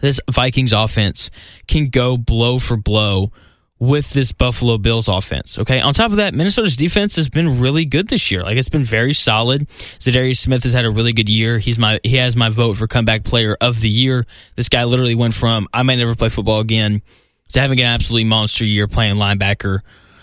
This 0.00 0.20
Vikings 0.30 0.72
offense 0.72 1.30
can 1.66 1.88
go 1.88 2.16
blow 2.16 2.58
for 2.58 2.76
blow 2.76 3.30
with 3.78 4.10
this 4.10 4.32
Buffalo 4.32 4.78
Bills 4.78 5.06
offense. 5.06 5.58
Okay. 5.58 5.80
On 5.80 5.92
top 5.92 6.10
of 6.10 6.16
that, 6.16 6.34
Minnesota's 6.34 6.76
defense 6.76 7.16
has 7.16 7.28
been 7.28 7.60
really 7.60 7.84
good 7.84 8.08
this 8.08 8.30
year. 8.30 8.42
Like 8.42 8.56
it's 8.56 8.70
been 8.70 8.84
very 8.84 9.12
solid. 9.12 9.68
Za'Darius 9.98 10.38
Smith 10.38 10.62
has 10.62 10.72
had 10.72 10.84
a 10.84 10.90
really 10.90 11.12
good 11.12 11.28
year. 11.28 11.58
He's 11.58 11.78
my 11.78 12.00
he 12.02 12.16
has 12.16 12.36
my 12.36 12.48
vote 12.48 12.78
for 12.78 12.86
comeback 12.86 13.24
player 13.24 13.56
of 13.60 13.80
the 13.80 13.90
year. 13.90 14.26
This 14.54 14.68
guy 14.68 14.84
literally 14.84 15.14
went 15.14 15.34
from 15.34 15.68
I 15.72 15.82
might 15.82 15.96
never 15.96 16.14
play 16.14 16.30
football 16.30 16.60
again 16.60 17.02
to 17.50 17.60
having 17.60 17.80
an 17.80 17.86
absolutely 17.86 18.24
monster 18.24 18.64
year 18.64 18.88
playing 18.88 19.16
linebacker 19.16 19.80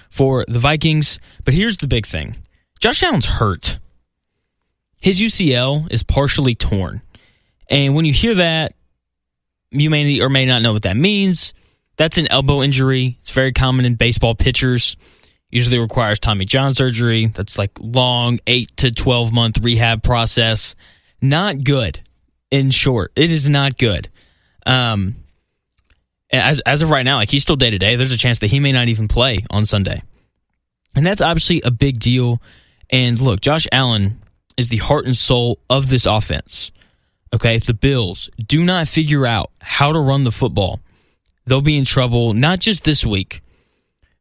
for 0.09 0.45
the 0.47 0.59
Vikings. 0.59 1.19
But 1.45 1.53
here's 1.53 1.77
the 1.77 1.87
big 1.87 2.05
thing 2.05 2.35
Josh 2.79 3.03
Allen's 3.03 3.25
hurt. 3.25 3.77
His 4.99 5.21
UCL 5.21 5.91
is 5.91 6.03
partially 6.03 6.55
torn. 6.55 7.01
And 7.69 7.93
when 7.93 8.05
you 8.05 8.13
hear 8.13 8.35
that, 8.35 8.73
you 9.69 9.89
may 9.89 10.21
or 10.21 10.29
may 10.29 10.45
not 10.45 10.61
know 10.61 10.73
what 10.73 10.83
that 10.83 10.95
means. 10.95 11.53
That's 11.97 12.17
an 12.17 12.27
elbow 12.31 12.61
injury. 12.61 13.17
It's 13.21 13.29
very 13.29 13.51
common 13.51 13.85
in 13.85 13.95
baseball 13.95 14.35
pitchers. 14.35 14.97
Usually 15.49 15.77
requires 15.77 16.19
Tommy 16.19 16.45
John 16.45 16.73
surgery. 16.73 17.27
That's 17.27 17.57
like 17.57 17.71
long, 17.79 18.39
8 18.47 18.75
to 18.77 18.91
12 18.91 19.31
month 19.31 19.59
rehab 19.59 20.01
process. 20.01 20.75
Not 21.21 21.63
good. 21.63 22.01
In 22.49 22.71
short, 22.71 23.11
it 23.15 23.31
is 23.31 23.49
not 23.49 23.77
good. 23.77 24.09
Um, 24.65 25.15
as 26.31 26.59
as 26.61 26.81
of 26.81 26.89
right 26.89 27.03
now, 27.03 27.17
like 27.17 27.29
he's 27.29 27.43
still 27.43 27.55
day 27.55 27.69
to 27.69 27.77
day. 27.77 27.95
There's 27.95 28.11
a 28.11 28.17
chance 28.17 28.39
that 28.39 28.47
he 28.47 28.59
may 28.59 28.71
not 28.71 28.87
even 28.87 29.07
play 29.07 29.45
on 29.49 29.65
Sunday, 29.65 30.03
and 30.95 31.05
that's 31.05 31.21
obviously 31.21 31.61
a 31.61 31.71
big 31.71 31.99
deal. 31.99 32.41
And 32.89 33.19
look, 33.19 33.41
Josh 33.41 33.67
Allen 33.71 34.21
is 34.57 34.67
the 34.67 34.77
heart 34.77 35.05
and 35.05 35.15
soul 35.15 35.59
of 35.69 35.89
this 35.89 36.05
offense. 36.05 36.71
Okay, 37.33 37.55
if 37.55 37.65
the 37.65 37.73
Bills 37.73 38.29
do 38.45 38.63
not 38.63 38.87
figure 38.87 39.25
out 39.25 39.51
how 39.61 39.91
to 39.91 39.99
run 39.99 40.23
the 40.23 40.31
football, 40.31 40.79
they'll 41.45 41.61
be 41.61 41.77
in 41.77 41.85
trouble. 41.85 42.33
Not 42.33 42.59
just 42.59 42.83
this 42.83 43.05
week, 43.05 43.41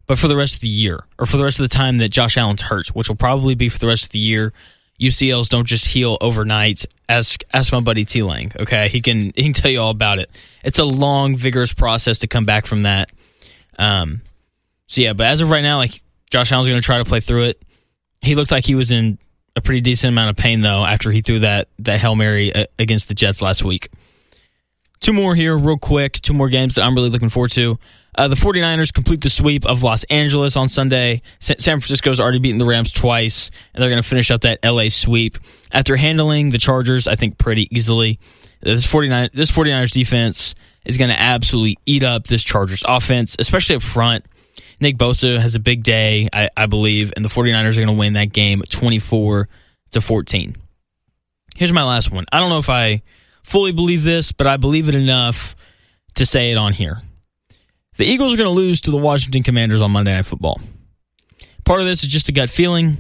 but 0.07 0.19
for 0.19 0.29
the 0.29 0.37
rest 0.37 0.55
of 0.55 0.61
the 0.61 0.69
year, 0.69 1.05
or 1.19 1.27
for 1.27 1.37
the 1.37 1.45
rest 1.45 1.61
of 1.61 1.69
the 1.69 1.75
time 1.75 1.99
that 1.99 2.09
Josh 2.11 2.37
Allen's 2.37 2.63
hurt, 2.63 2.89
which 2.89 3.09
will 3.09 3.17
probably 3.17 3.55
be 3.55 3.69
for 3.69 3.79
the 3.79 3.87
rest 3.87 4.05
of 4.05 4.11
the 4.11 4.19
year. 4.19 4.53
UCLs 5.01 5.49
don't 5.49 5.67
just 5.67 5.87
heal 5.87 6.17
overnight. 6.21 6.85
Ask 7.09 7.43
ask 7.53 7.73
my 7.73 7.81
buddy 7.81 8.05
T 8.05 8.23
Lang. 8.23 8.53
Okay, 8.59 8.89
he 8.89 9.01
can 9.01 9.33
he 9.35 9.43
can 9.43 9.53
tell 9.53 9.71
you 9.71 9.81
all 9.81 9.91
about 9.91 10.19
it. 10.19 10.31
It's 10.63 10.79
a 10.79 10.85
long, 10.85 11.37
vigorous 11.37 11.73
process 11.73 12.19
to 12.19 12.29
come 12.29 12.45
back 12.45 12.67
from 12.67 12.85
that. 12.85 13.11
Um, 13.79 14.23
so 14.87 15.01
yeah, 15.01 15.13
but 15.13 15.27
as 15.27 15.41
of 15.41 15.51
right 15.51 15.63
now, 15.63 15.79
like 15.79 15.93
Josh 16.31 16.53
Allen's 16.53 16.69
going 16.69 16.81
to 16.81 16.85
try 16.85 16.99
to 16.99 17.05
play 17.05 17.21
through 17.21 17.45
it. 17.45 17.63
He 18.21 18.35
looks 18.37 18.53
like 18.53 18.65
he 18.65 18.77
was 18.77 18.93
in 18.93 19.19
a 19.57 19.61
pretty 19.61 19.81
decent 19.81 20.11
amount 20.11 20.31
of 20.31 20.37
pain 20.37 20.61
though 20.61 20.85
after 20.85 21.11
he 21.11 21.21
threw 21.21 21.41
that 21.41 21.69
that 21.81 21.99
hail 21.99 22.15
mary 22.15 22.55
uh, 22.55 22.67
against 22.79 23.09
the 23.09 23.15
Jets 23.15 23.43
last 23.43 23.65
week. 23.65 23.91
Two 25.03 25.13
more 25.13 25.35
here, 25.35 25.59
real 25.59 25.77
quick. 25.77 26.13
Two 26.13 26.33
more 26.33 26.49
games 26.49 26.77
that 26.77 26.85
I'm 26.85 26.95
really 26.95 27.11
looking 27.11 27.29
forward 27.29 27.51
to. 27.53 27.77
Uh, 28.15 28.29
the 28.29 28.37
49ers 28.37 28.95
complete 28.95 29.21
the 29.21 29.31
sweep 29.31 29.67
of 29.67 29.83
Los 29.83 30.05
Angeles 30.05 30.57
on 30.57 30.69
Sunday. 30.69 31.23
San 31.41 31.57
Francisco's 31.59 32.21
already 32.21 32.39
beaten 32.39 32.59
the 32.59 32.65
Rams 32.65 32.93
twice, 32.93 33.51
and 33.75 33.83
they're 33.83 33.91
going 33.91 34.01
to 34.01 34.09
finish 34.09 34.31
up 34.31 34.43
that 34.43 34.61
LA 34.63 34.91
sweep 34.91 35.39
after 35.73 35.97
handling 35.97 36.51
the 36.51 36.59
Chargers, 36.59 37.09
I 37.09 37.17
think, 37.17 37.37
pretty 37.37 37.67
easily. 37.77 38.21
This 38.61 38.87
49 38.87 39.31
this 39.35 39.51
49ers 39.51 39.91
defense 39.91 40.55
is 40.85 40.99
going 40.99 41.11
to 41.11 41.21
absolutely 41.21 41.79
eat 41.85 42.05
up 42.05 42.29
this 42.29 42.45
Chargers 42.45 42.85
offense, 42.87 43.35
especially 43.41 43.75
up 43.75 43.83
front. 43.83 44.25
Nick 44.79 44.99
Bosa 44.99 45.41
has 45.41 45.57
a 45.57 45.61
big 45.61 45.83
day, 45.83 46.29
I, 46.33 46.49
I 46.57 46.67
believe, 46.67 47.13
and 47.17 47.25
the 47.25 47.29
49ers 47.29 47.73
are 47.73 47.81
going 47.81 47.87
to 47.89 47.93
win 47.95 48.13
that 48.13 48.33
game 48.33 48.63
24 48.69 49.49
to 49.93 50.01
14. 50.01 50.57
Here's 51.57 51.73
my 51.73 51.83
last 51.83 52.13
one. 52.13 52.27
I 52.31 52.39
don't 52.39 52.51
know 52.51 52.59
if 52.59 52.71
I 52.71 53.03
fully 53.43 53.73
believe 53.73 54.05
this, 54.05 54.33
but 54.33 54.47
I 54.47 54.57
believe 54.57 54.89
it 54.89 54.95
enough 54.95 55.57
to 56.15 56.27
say 56.27 56.51
it 56.51 56.57
on 56.57 56.73
here. 56.73 57.01
The 57.97 58.05
Eagles 58.05 58.33
are 58.33 58.37
going 58.37 58.49
to 58.49 58.51
lose 58.51 58.81
to 58.83 58.91
the 58.91 58.97
Washington 58.97 59.43
Commanders 59.43 59.83
on 59.83 59.91
Monday 59.91 60.15
Night 60.15 60.27
Football. 60.27 60.61
Part 61.65 61.81
of 61.81 61.87
this 61.87 62.03
is 62.03 62.09
just 62.09 62.29
a 62.29 62.33
gut 62.33 62.51
feeling. 62.51 62.97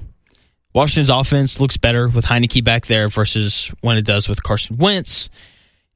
Washington's 0.75 1.11
offense 1.11 1.61
looks 1.61 1.76
better 1.76 2.08
with 2.08 2.25
Heinicke 2.25 2.64
back 2.64 2.87
there 2.87 3.08
versus 3.08 3.70
when 3.80 3.99
it 3.99 4.04
does 4.04 4.28
with 4.28 4.42
Carson 4.42 4.78
Wentz. 4.78 5.28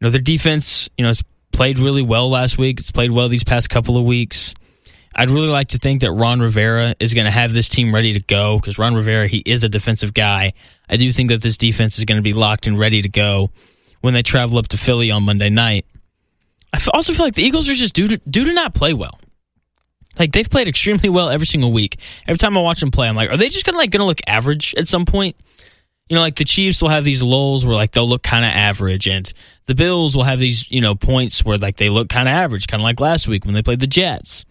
You 0.01 0.07
know, 0.07 0.11
their 0.11 0.21
defense, 0.21 0.89
you 0.99 1.03
know, 1.03 1.09
has 1.09 1.23
played 1.53 1.79
really 1.79 2.03
well 2.03 2.29
last 2.29 2.59
week. 2.59 2.81
It's 2.81 2.91
played 2.91 3.11
well 3.11 3.29
these 3.29 3.45
past 3.45 3.71
couple 3.71 3.97
of 3.97 4.05
weeks. 4.05 4.55
I'd 5.15 5.31
really 5.31 5.49
like 5.49 5.69
to 5.69 5.79
think 5.79 6.03
that 6.03 6.13
Ron 6.13 6.41
Rivera 6.41 6.95
is 7.01 7.15
going 7.15 7.25
to 7.25 7.31
have 7.31 7.55
this 7.55 7.71
team 7.71 7.95
ready 7.95 8.13
to 8.13 8.21
go 8.21 8.59
because 8.59 8.79
Ron 8.79 8.95
Rivera, 8.95 9.27
he 9.27 9.39
is 9.39 9.63
a 9.65 9.69
defensive 9.69 10.13
guy. 10.13 10.53
I 10.91 10.99
do 10.99 11.11
think 11.11 11.31
that 11.31 11.41
this 11.41 11.57
defense 11.57 11.99
is 11.99 12.05
going 12.05 12.19
to 12.19 12.23
be 12.23 12.35
locked 12.35 12.67
and 12.67 12.79
ready 12.79 13.01
to 13.01 13.09
go 13.09 13.51
when 14.07 14.15
they 14.15 14.23
travel 14.23 14.57
up 14.57 14.69
to 14.69 14.79
Philly 14.79 15.11
on 15.11 15.25
Monday 15.25 15.51
night. 15.51 15.85
I 16.73 16.79
also 16.95 17.13
feel 17.13 17.27
like 17.27 17.35
the 17.35 17.43
Eagles 17.43 17.69
are 17.69 17.75
just 17.75 17.93
due 17.93 18.07
to, 18.07 18.19
due 18.19 18.45
to 18.45 18.53
not 18.53 18.73
play 18.73 18.95
well. 18.95 19.19
Like 20.17 20.31
they've 20.31 20.49
played 20.49 20.69
extremely 20.69 21.09
well 21.09 21.29
every 21.29 21.45
single 21.45 21.73
week. 21.73 21.99
Every 22.29 22.39
time 22.39 22.57
I 22.57 22.61
watch 22.61 22.79
them 22.79 22.93
play, 22.93 23.09
I'm 23.09 23.17
like, 23.17 23.31
are 23.31 23.37
they 23.37 23.49
just 23.49 23.67
gonna 23.67 23.79
like 23.79 23.91
gonna 23.91 24.07
look 24.07 24.21
average 24.29 24.77
at 24.79 24.87
some 24.87 25.07
point? 25.07 25.35
You 26.09 26.15
know, 26.15 26.21
like 26.21 26.37
the 26.37 26.45
Chiefs 26.45 26.81
will 26.81 26.89
have 26.89 27.03
these 27.03 27.21
lulls 27.21 27.67
where 27.67 27.75
like 27.75 27.91
they'll 27.91 28.09
look 28.09 28.23
kind 28.23 28.45
of 28.45 28.53
average, 28.53 29.09
and 29.09 29.31
the 29.67 29.75
Bills 29.75 30.15
will 30.15 30.23
have 30.23 30.39
these 30.39 30.71
you 30.71 30.81
know 30.81 30.95
points 30.95 31.45
where 31.45 31.59
like 31.59 31.77
they 31.77 31.91
look 31.91 32.09
kind 32.09 32.29
of 32.29 32.33
average, 32.33 32.69
kind 32.69 32.81
of 32.81 32.85
like 32.85 33.01
last 33.01 33.27
week 33.27 33.45
when 33.45 33.55
they 33.55 33.63
played 33.63 33.81
the 33.81 33.89
Jets. 33.89 34.45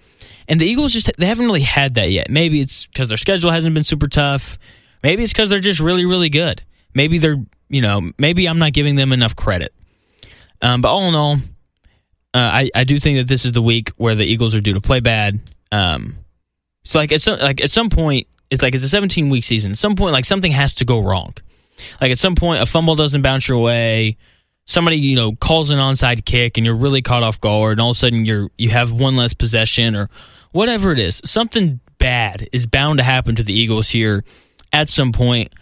And 0.49 0.59
the 0.59 0.65
Eagles 0.65 0.91
just 0.91 1.09
they 1.17 1.25
haven't 1.27 1.45
really 1.45 1.61
had 1.61 1.93
that 1.93 2.11
yet. 2.11 2.29
Maybe 2.29 2.59
it's 2.59 2.87
because 2.87 3.07
their 3.07 3.17
schedule 3.17 3.51
hasn't 3.51 3.73
been 3.73 3.85
super 3.85 4.09
tough. 4.09 4.59
Maybe 5.01 5.23
it's 5.23 5.31
because 5.31 5.49
they're 5.49 5.59
just 5.59 5.79
really 5.79 6.03
really 6.03 6.29
good. 6.29 6.61
Maybe 6.93 7.17
they're 7.17 7.43
you 7.69 7.81
know 7.81 8.11
maybe 8.17 8.47
I'm 8.47 8.59
not 8.59 8.73
giving 8.73 8.95
them 8.95 9.11
enough 9.11 9.35
credit. 9.35 9.73
Um, 10.61 10.81
but 10.81 10.89
all 10.89 11.03
in 11.03 11.15
all, 11.15 11.33
uh, 11.33 11.37
I 12.33 12.69
I 12.73 12.83
do 12.83 12.99
think 12.99 13.17
that 13.17 13.27
this 13.27 13.45
is 13.45 13.51
the 13.51 13.61
week 13.61 13.91
where 13.97 14.15
the 14.15 14.25
Eagles 14.25 14.55
are 14.55 14.61
due 14.61 14.73
to 14.73 14.81
play 14.81 14.99
bad. 14.99 15.39
Um, 15.71 16.17
so 16.83 16.99
like 16.99 17.11
at 17.11 17.21
some 17.21 17.39
like 17.39 17.61
at 17.61 17.71
some 17.71 17.89
point, 17.89 18.27
it's 18.49 18.61
like 18.61 18.75
it's 18.75 18.83
a 18.83 18.89
17 18.89 19.29
week 19.29 19.43
season. 19.43 19.71
At 19.71 19.77
some 19.77 19.95
point, 19.95 20.13
like 20.13 20.25
something 20.25 20.51
has 20.51 20.73
to 20.75 20.85
go 20.85 20.99
wrong. 20.99 21.33
Like 21.99 22.11
at 22.11 22.17
some 22.17 22.35
point, 22.35 22.61
a 22.61 22.65
fumble 22.65 22.95
doesn't 22.95 23.21
bounce 23.21 23.47
your 23.47 23.59
way. 23.59 24.17
Somebody, 24.65 24.97
you 24.97 25.15
know, 25.15 25.33
calls 25.33 25.69
an 25.69 25.77
onside 25.77 26.25
kick 26.25 26.57
and 26.57 26.65
you're 26.65 26.75
really 26.75 27.01
caught 27.01 27.23
off 27.23 27.39
guard, 27.39 27.73
and 27.73 27.81
all 27.81 27.91
of 27.91 27.95
a 27.95 27.99
sudden 27.99 28.25
you're 28.25 28.49
you 28.57 28.69
have 28.69 28.91
one 28.91 29.15
less 29.15 29.33
possession 29.33 29.95
or 29.95 30.09
whatever 30.51 30.91
it 30.91 30.99
is. 30.99 31.21
Something 31.25 31.79
bad 31.97 32.47
is 32.51 32.65
bound 32.65 32.99
to 32.99 33.03
happen 33.03 33.35
to 33.35 33.43
the 33.43 33.53
Eagles 33.53 33.89
here 33.89 34.23
at 34.71 34.89
some 34.89 35.11
point. 35.11 35.53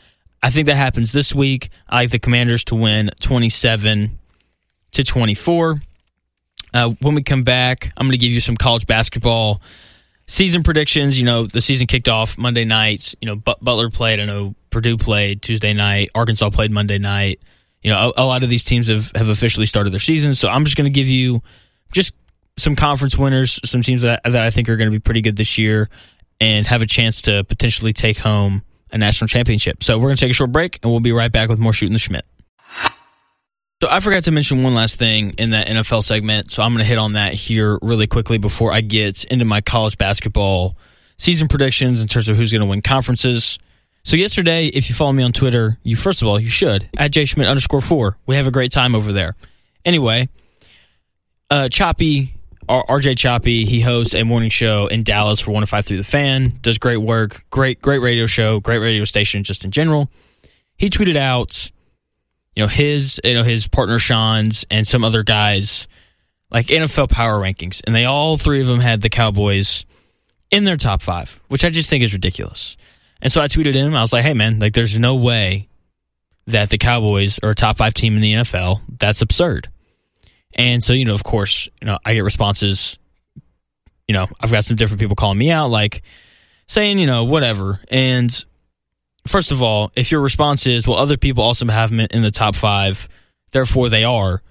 I 0.44 0.50
think 0.50 0.66
that 0.66 0.76
happens 0.76 1.14
this 1.14 1.34
week. 1.34 1.70
I 1.88 2.02
like 2.02 2.12
the 2.12 2.20
Commanders 2.20 2.66
to 2.66 2.76
win 2.76 3.12
27 3.22 4.20
to 4.92 5.04
24. 5.04 5.82
Uh, 6.74 6.90
when 7.00 7.16
we 7.16 7.24
come 7.24 7.44
back, 7.44 7.94
I'm 7.96 8.08
going 8.08 8.12
to 8.12 8.18
give 8.18 8.32
you 8.32 8.42
some 8.42 8.58
college 8.58 8.86
basketball 8.86 9.62
season 10.28 10.62
predictions. 10.62 11.18
You 11.18 11.26
know, 11.26 11.46
the 11.46 11.62
season 11.62 11.88
kicked 11.88 12.10
off 12.10 12.38
Monday 12.38 12.66
nights. 12.66 13.16
You 13.22 13.28
know, 13.28 13.36
Butler 13.38 13.90
played. 13.90 14.20
I 14.20 14.26
know 14.26 14.54
Purdue 14.70 14.98
played 14.98 15.42
Tuesday 15.42 15.72
night. 15.72 16.10
Arkansas 16.14 16.50
played 16.50 16.72
Monday 16.72 16.98
night. 16.98 17.40
You 17.82 17.92
know, 17.92 18.12
a, 18.18 18.24
a 18.24 18.26
lot 18.26 18.44
of 18.44 18.50
these 18.50 18.66
teams 18.66 18.88
have, 18.88 19.12
have 19.16 19.30
officially 19.30 19.66
started 19.66 19.94
their 19.94 20.00
season. 20.02 20.36
So 20.36 20.50
I'm 20.50 20.66
just 20.66 20.76
going 20.76 20.92
to 20.92 20.92
give 20.92 21.08
you 21.08 21.42
just 21.94 22.14
some 22.58 22.76
conference 22.76 23.18
winners, 23.18 23.62
some 23.64 23.82
teams 23.82 24.02
that, 24.02 24.22
that 24.26 24.44
I 24.44 24.50
think 24.50 24.68
are 24.68 24.76
going 24.76 24.90
to 24.90 24.92
be 24.92 25.00
pretty 25.00 25.22
good 25.22 25.38
this 25.38 25.58
year 25.58 25.90
and 26.42 26.66
have 26.66 26.82
a 26.82 26.86
chance 26.86 27.22
to 27.24 27.46
potentially 27.46 27.94
take 27.94 28.18
home 28.18 28.64
a 28.94 28.98
national 28.98 29.28
championship. 29.28 29.84
So 29.84 29.98
we're 29.98 30.06
going 30.06 30.16
to 30.16 30.22
take 30.22 30.32
a 30.32 30.36
short 30.36 30.52
break 30.52 30.80
and 30.82 30.92
we'll 30.92 31.02
be 31.02 31.12
right 31.12 31.32
back 31.32 31.50
with 31.50 31.60
more 31.60 31.74
Shooting 31.74 31.94
the 31.94 32.00
Shmitt. 32.00 32.22
So 33.82 33.90
I 33.90 34.00
forgot 34.00 34.24
to 34.24 34.32
mention 34.32 34.62
one 34.62 34.74
last 34.74 34.98
thing 34.98 35.32
in 35.38 35.50
that 35.50 35.68
NFL 35.68 36.04
segment, 36.04 36.52
so 36.52 36.64
I'm 36.64 36.72
going 36.72 36.86
to 36.86 36.88
hit 36.88 36.98
on 36.98 37.14
that 37.14 37.34
here 37.34 37.78
really 37.82 38.08
quickly 38.08 38.38
before 38.38 38.72
I 38.72 38.80
get 38.80 39.26
into 39.26 39.44
my 39.44 39.60
college 39.60 39.98
basketball 39.98 40.78
season 41.18 41.50
predictions 41.50 42.02
in 42.02 42.08
terms 42.08 42.30
of 42.30 42.38
who's 42.38 42.52
going 42.52 42.62
to 42.62 42.66
win 42.66 42.82
conferences. 42.82 43.60
So 44.04 44.16
yesterday, 44.16 44.68
if 44.68 44.88
you 44.88 44.96
follow 44.96 45.12
me 45.12 45.24
on 45.24 45.34
Twitter, 45.34 45.80
you 45.84 45.98
first 45.98 46.22
of 46.22 46.30
all 46.30 46.40
you 46.40 46.48
should 46.48 46.88
at 46.98 47.12
jschmidt 47.12 47.50
underscore 47.50 47.82
four. 47.82 48.18
We 48.26 48.38
have 48.38 48.48
a 48.48 48.52
great 48.52 48.72
time 48.72 48.96
over 48.96 49.12
there. 49.12 49.36
Anyway, 49.84 50.30
uh, 51.50 51.68
Choppy 51.68 52.36
RJ 52.70 53.18
Choppy, 53.18 53.66
he 53.66 53.82
hosts 53.82 54.14
a 54.14 54.24
morning 54.24 54.50
show 54.50 54.88
in 54.88 55.04
Dallas 55.04 55.40
for 55.40 55.52
105 55.52 55.86
through 55.86 55.98
the 55.98 56.04
fan. 56.04 56.54
Does 56.62 56.78
great 56.78 56.98
work, 56.98 57.46
great 57.50 57.82
great 57.82 58.00
radio 58.00 58.26
show, 58.26 58.60
great 58.60 58.80
radio 58.80 59.04
station 59.04 59.44
just 59.44 59.66
in 59.66 59.72
general. 59.72 60.10
He 60.78 60.90
tweeted 60.90 61.16
out 61.16 61.72
you 62.56 62.64
know 62.64 62.68
his 62.68 63.20
you 63.24 63.34
know 63.34 63.44
his 63.44 63.68
partner 63.68 64.00
Shan's 64.00 64.66
and 64.70 64.88
some 64.88 65.04
other 65.04 65.24
guys 65.24 65.88
like 66.52 66.68
NFL 66.68 67.10
power 67.10 67.40
rankings, 67.40 67.82
and 67.86 67.96
they 67.96 68.06
all 68.06 68.38
three 68.38 68.62
of 68.62 68.68
them 68.68 68.80
had 68.80 69.02
the 69.02 69.10
Cowboys 69.10 69.86
in 70.52 70.64
their 70.64 70.76
top 70.76 71.02
five, 71.02 71.42
which 71.48 71.66
I 71.66 71.70
just 71.70 71.90
think 71.90 72.04
is 72.04 72.14
ridiculous. 72.14 72.78
And 73.22 73.32
so 73.32 73.42
I 73.42 73.48
tweeted 73.48 73.74
him. 73.74 73.96
I 73.96 74.02
was 74.02 74.14
like, 74.14 74.24
"Hey 74.24 74.34
man, 74.34 74.60
like 74.60 74.74
there's 74.74 74.98
no 75.00 75.16
way 75.16 75.68
that 76.46 76.70
the 76.70 76.78
Cowboys 76.78 77.40
are 77.42 77.52
a 77.52 77.56
top 77.56 77.78
five 77.78 77.94
team 77.94 78.16
in 78.16 78.22
the 78.22 78.34
NFL. 78.34 78.82
That's 79.00 79.22
absurd." 79.22 79.70
And 80.56 80.84
so 80.84 80.94
you 80.94 81.06
know, 81.06 81.14
of 81.14 81.24
course, 81.24 81.70
you 81.82 81.88
know 81.88 81.98
I 82.06 82.14
get 82.14 82.24
responses. 82.24 82.98
You 84.08 84.14
know, 84.14 84.28
I've 84.40 84.52
got 84.52 84.66
some 84.66 84.76
different 84.76 85.00
people 85.00 85.16
calling 85.16 85.38
me 85.38 85.50
out, 85.50 85.70
like 85.70 86.04
saying 86.68 87.00
you 87.00 87.08
know 87.08 87.24
whatever, 87.24 87.80
and 87.90 88.46
first 89.28 89.52
of 89.52 89.62
all, 89.62 89.92
if 89.96 90.12
your 90.12 90.22
response 90.22 90.68
is, 90.68 90.88
well, 90.88 90.98
other 90.98 91.18
people 91.18 91.44
also 91.44 91.66
have 91.68 91.90
them 91.90 92.02
in 92.02 92.22
the 92.22 92.32
top 92.32 92.56
five, 92.56 93.08
therefore 93.52 93.90
they 93.90 94.04
are, 94.04 94.42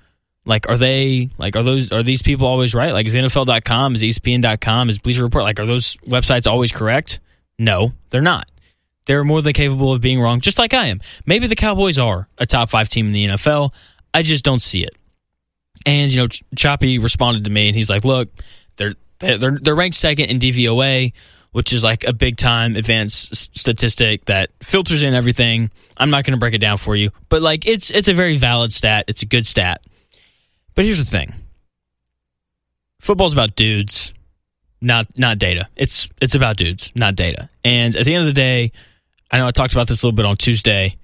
like, 0.45 0.69
are 0.69 0.77
they, 0.77 1.29
like, 1.39 1.57
are 1.57 1.63
those, 1.63 1.93
are 1.93 2.03
these 2.03 2.23
people 2.23 2.47
always 2.47 2.75
right? 2.75 2.93
Like, 2.93 3.07
is 3.07 3.15
NFL.com, 3.15 3.95
is 3.95 4.03
ESPN.com, 4.03 4.89
is 4.89 4.99
Bleacher 4.99 5.23
Report, 5.23 5.45
like, 5.45 5.61
are 5.61 5.67
those 5.67 5.97
websites 6.07 6.47
always 6.47 6.73
correct? 6.73 7.21
No, 7.59 7.93
they're 8.11 8.21
not. 8.21 8.51
They're 9.07 9.25
more 9.25 9.43
than 9.43 9.53
capable 9.53 9.93
of 9.93 10.01
being 10.01 10.21
wrong, 10.21 10.41
just 10.41 10.59
like 10.59 10.75
I 10.75 10.87
am. 10.87 11.01
Maybe 11.27 11.47
the 11.47 11.57
Cowboys 11.57 11.99
are 11.99 12.29
a 12.39 12.47
top 12.47 12.71
five 12.71 12.89
team 12.89 13.07
in 13.07 13.13
the 13.13 13.27
NFL. 13.27 13.73
I 14.15 14.23
just 14.23 14.45
don't 14.45 14.63
see 14.63 14.85
it. 14.85 14.95
And, 15.85 16.13
you 16.13 16.23
know, 16.23 16.29
Choppy 16.57 16.99
responded 16.99 17.45
to 17.45 17.51
me 17.51 17.67
and 17.67 17.77
he's 17.77 17.91
like, 17.91 18.05
look, 18.05 18.29
they're, 18.77 18.95
they're, 19.19 19.59
they're 19.59 19.75
ranked 19.75 19.97
second 19.97 20.27
in 20.27 20.39
DVOA 20.39 21.13
which 21.53 21.73
is 21.73 21.85
like 21.85 22.05
a 22.05 22.13
big 22.13 22.37
time 22.37 22.77
advanced 22.77 23.57
statistic 23.57 24.25
that 24.25 24.51
filters 24.63 25.03
in 25.03 25.15
everything. 25.15 25.71
I'm 25.97 26.11
not 26.11 26.25
going 26.25 26.33
to 26.33 26.39
break 26.39 26.55
it 26.55 26.59
down 26.59 26.79
for 26.79 26.97
you, 26.97 27.11
but 27.29 27.43
like 27.43 27.67
it's 27.67 27.91
it's 27.91 28.09
a 28.09 28.15
very 28.15 28.37
valid 28.37 28.73
stat. 28.73 29.05
It's 29.07 29.23
a 29.23 29.27
good 29.27 29.47
stat. 29.47 29.83
But 30.75 30.87
here's 30.87 30.99
the 30.99 31.05
thing. 31.05 31.35
Football's 33.01 33.35
about 33.35 33.55
dudes, 33.55 34.13
not 34.81 35.07
not 35.17 35.39
data. 35.39 35.69
It's 35.77 36.09
it's 36.21 36.35
about 36.35 36.57
dudes, 36.57 36.91
not 36.95 37.15
data. 37.15 37.51
And 37.65 37.95
at 37.95 38.07
the 38.07 38.15
end 38.15 38.23
of 38.23 38.27
the 38.27 38.33
day, 38.33 38.73
I 39.31 39.39
know 39.39 39.47
I 39.47 39.51
talked 39.51 39.75
about 39.75 39.89
this 39.89 40.03
a 40.03 40.07
little 40.07 40.17
bit 40.17 40.27
on 40.27 40.37
Tuesday. 40.37 40.97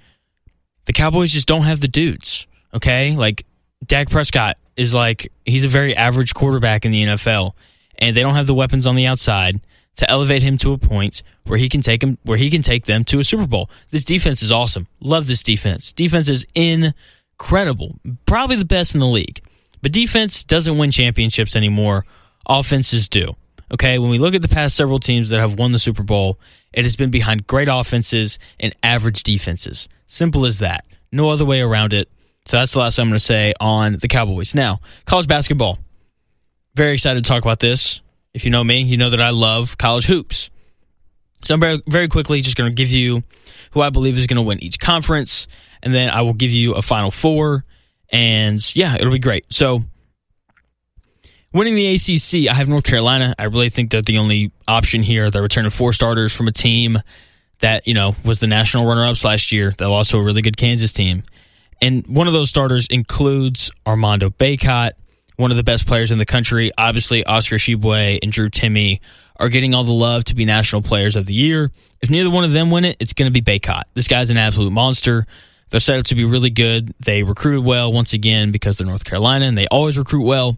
The 0.87 0.95
Cowboys 0.95 1.31
just 1.31 1.47
don't 1.47 1.65
have 1.65 1.81
the 1.81 1.89
dudes. 1.89 2.47
Okay? 2.73 3.15
Like 3.15 3.45
Dak 3.87 4.09
Prescott 4.09 4.57
is 4.79 4.95
like 4.95 5.31
he's 5.45 5.65
a 5.65 5.69
very 5.69 5.95
average 5.95 6.33
quarterback 6.33 6.87
in 6.87 6.93
the 6.93 7.05
NFL 7.05 7.53
and 7.99 8.17
they 8.17 8.23
don't 8.23 8.37
have 8.37 8.47
the 8.47 8.55
weapons 8.55 8.87
on 8.87 8.95
the 8.95 9.07
outside 9.07 9.61
to 9.97 10.09
elevate 10.09 10.43
him 10.43 10.57
to 10.59 10.73
a 10.73 10.79
point 10.79 11.25
where 11.45 11.59
he 11.59 11.69
can 11.69 11.83
take 11.83 12.03
him 12.03 12.17
where 12.23 12.39
he 12.39 12.49
can 12.49 12.63
take 12.63 12.87
them 12.87 13.05
to 13.05 13.19
a 13.19 13.25
Super 13.25 13.47
Bowl. 13.47 13.69
This 13.91 14.05
defense 14.05 14.41
is 14.41 14.53
awesome. 14.53 14.87
Love 15.01 15.27
this 15.27 15.43
defense. 15.43 15.93
Defense 15.93 16.29
is 16.29 16.47
incredible. 16.55 17.99
Probably 18.25 18.57
the 18.57 18.65
best 18.65 18.95
in 18.95 19.01
the 19.01 19.07
league. 19.07 19.43
But 19.83 19.93
defense 19.93 20.45
doesn't 20.45 20.79
win 20.79 20.93
championships 20.93 21.57
anymore. 21.57 22.07
Offenses 22.49 23.09
do. 23.09 23.35
Okay, 23.73 23.99
when 23.99 24.11
we 24.11 24.19
look 24.19 24.35
at 24.35 24.43
the 24.43 24.49
past 24.49 24.77
several 24.77 25.01
teams 25.01 25.29
that 25.29 25.41
have 25.41 25.59
won 25.59 25.73
the 25.73 25.79
Super 25.79 26.03
Bowl, 26.03 26.39
it 26.73 26.85
has 26.85 26.97
been 26.97 27.11
behind 27.11 27.47
great 27.47 27.69
offenses 27.69 28.39
and 28.61 28.75
average 28.83 29.25
defenses. 29.25 29.89
Simple 30.07 30.47
as 30.47 30.59
that. 30.59 30.87
No 31.13 31.29
other 31.29 31.45
way 31.45 31.61
around 31.61 31.93
it. 31.93 32.09
So 32.49 32.57
that's 32.57 32.73
the 32.73 32.79
last 32.79 32.99
I'm 32.99 33.09
going 33.09 33.19
to 33.19 33.25
say 33.25 33.53
on 33.61 33.99
the 33.99 34.09
Cowboys. 34.09 34.55
Now, 34.55 34.81
college 35.05 35.29
basketball. 35.29 35.79
Very 36.75 36.95
excited 36.95 37.23
to 37.23 37.29
talk 37.29 37.43
about 37.43 37.61
this. 37.61 38.01
If 38.33 38.47
you 38.47 38.51
know 38.51 38.65
me, 38.65 38.81
you 38.81 38.97
know 38.97 39.11
that 39.11 39.21
I 39.21 39.31
love 39.31 39.77
college 39.77 40.07
hoops. 40.07 40.49
So 41.45 41.53
I'm 41.53 41.61
very, 41.61 41.83
very 41.87 42.09
quickly 42.09 42.41
just 42.41 42.57
going 42.57 42.71
to 42.71 42.75
give 42.75 42.89
you 42.89 43.23
who 43.73 43.83
I 43.83 43.91
believe 43.91 44.17
is 44.17 44.27
going 44.27 44.37
to 44.37 44.43
win 44.43 44.65
each 44.65 44.81
conference, 44.81 45.47
and 45.83 45.95
then 45.95 46.09
I 46.09 46.23
will 46.23 46.33
give 46.33 46.51
you 46.51 46.73
a 46.73 46.81
final 46.81 47.11
four. 47.11 47.67
And 48.09 48.65
yeah, 48.75 48.95
it'll 48.95 49.13
be 49.13 49.19
great. 49.19 49.45
So 49.51 49.85
winning 51.53 51.75
the 51.75 51.95
ACC, 51.97 52.51
I 52.51 52.55
have 52.55 52.67
North 52.67 52.85
Carolina. 52.85 53.35
I 53.39 53.45
really 53.45 53.69
think 53.69 53.91
they're 53.91 54.01
the 54.01 54.17
only 54.17 54.53
option 54.67 55.03
here. 55.03 55.31
They're 55.31 55.43
returning 55.43 55.71
four 55.71 55.93
starters 55.93 56.35
from 56.35 56.49
a 56.49 56.53
team 56.53 56.99
that 57.59 57.87
you 57.87 57.93
know 57.93 58.15
was 58.25 58.41
the 58.41 58.47
national 58.47 58.87
runner-ups 58.87 59.23
last 59.23 59.53
year. 59.53 59.75
They 59.77 59.85
lost 59.85 60.13
to 60.13 60.17
a 60.17 60.23
really 60.23 60.41
good 60.41 60.57
Kansas 60.57 60.95
team, 60.95 61.25
and 61.81 62.07
one 62.07 62.27
of 62.27 62.33
those 62.33 62.49
starters 62.49 62.87
includes 62.89 63.71
Armando 63.87 64.31
Bacot, 64.31 64.93
one 65.37 65.51
of 65.51 65.57
the 65.57 65.63
best 65.63 65.87
players 65.87 66.11
in 66.11 66.19
the 66.19 66.27
country. 66.27 66.73
Obviously, 66.77 67.25
Oscar 67.25 67.57
Tshiebwe 67.57 68.19
and 68.23 68.33
Drew 68.33 68.49
Timme 68.49 69.01
are 69.37 69.49
getting 69.49 69.75
all 69.75 69.85
the 69.85 69.93
love 69.93 70.25
to 70.25 70.35
be 70.35 70.45
national 70.45 70.83
players 70.83 71.15
of 71.15 71.27
the 71.27 71.35
year. 71.35 71.71
If 72.01 72.11
neither 72.11 72.31
one 72.31 72.45
of 72.45 72.53
them 72.53 72.71
win 72.71 72.85
it, 72.85 72.97
it's 72.99 73.13
going 73.13 73.33
to 73.33 73.41
be 73.41 73.43
Baycott. 73.43 73.85
This 73.95 74.09
guy's 74.09 74.31
an 74.31 74.37
absolute 74.37 74.73
monster. 74.73 75.27
They're 75.71 75.81
set 75.81 75.99
up 75.99 76.07
to 76.07 76.15
be 76.15 76.25
really 76.25 76.51
good. 76.51 76.95
They 77.01 77.23
recruited 77.23 77.65
well 77.65 77.93
once 77.93 78.13
again 78.15 78.51
because 78.51 78.79
they're 78.79 78.87
North 78.87 79.05
Carolina 79.05 79.47
and 79.47 79.57
they 79.57 79.67
always 79.69 79.99
recruit 79.99 80.25
well. 80.25 80.57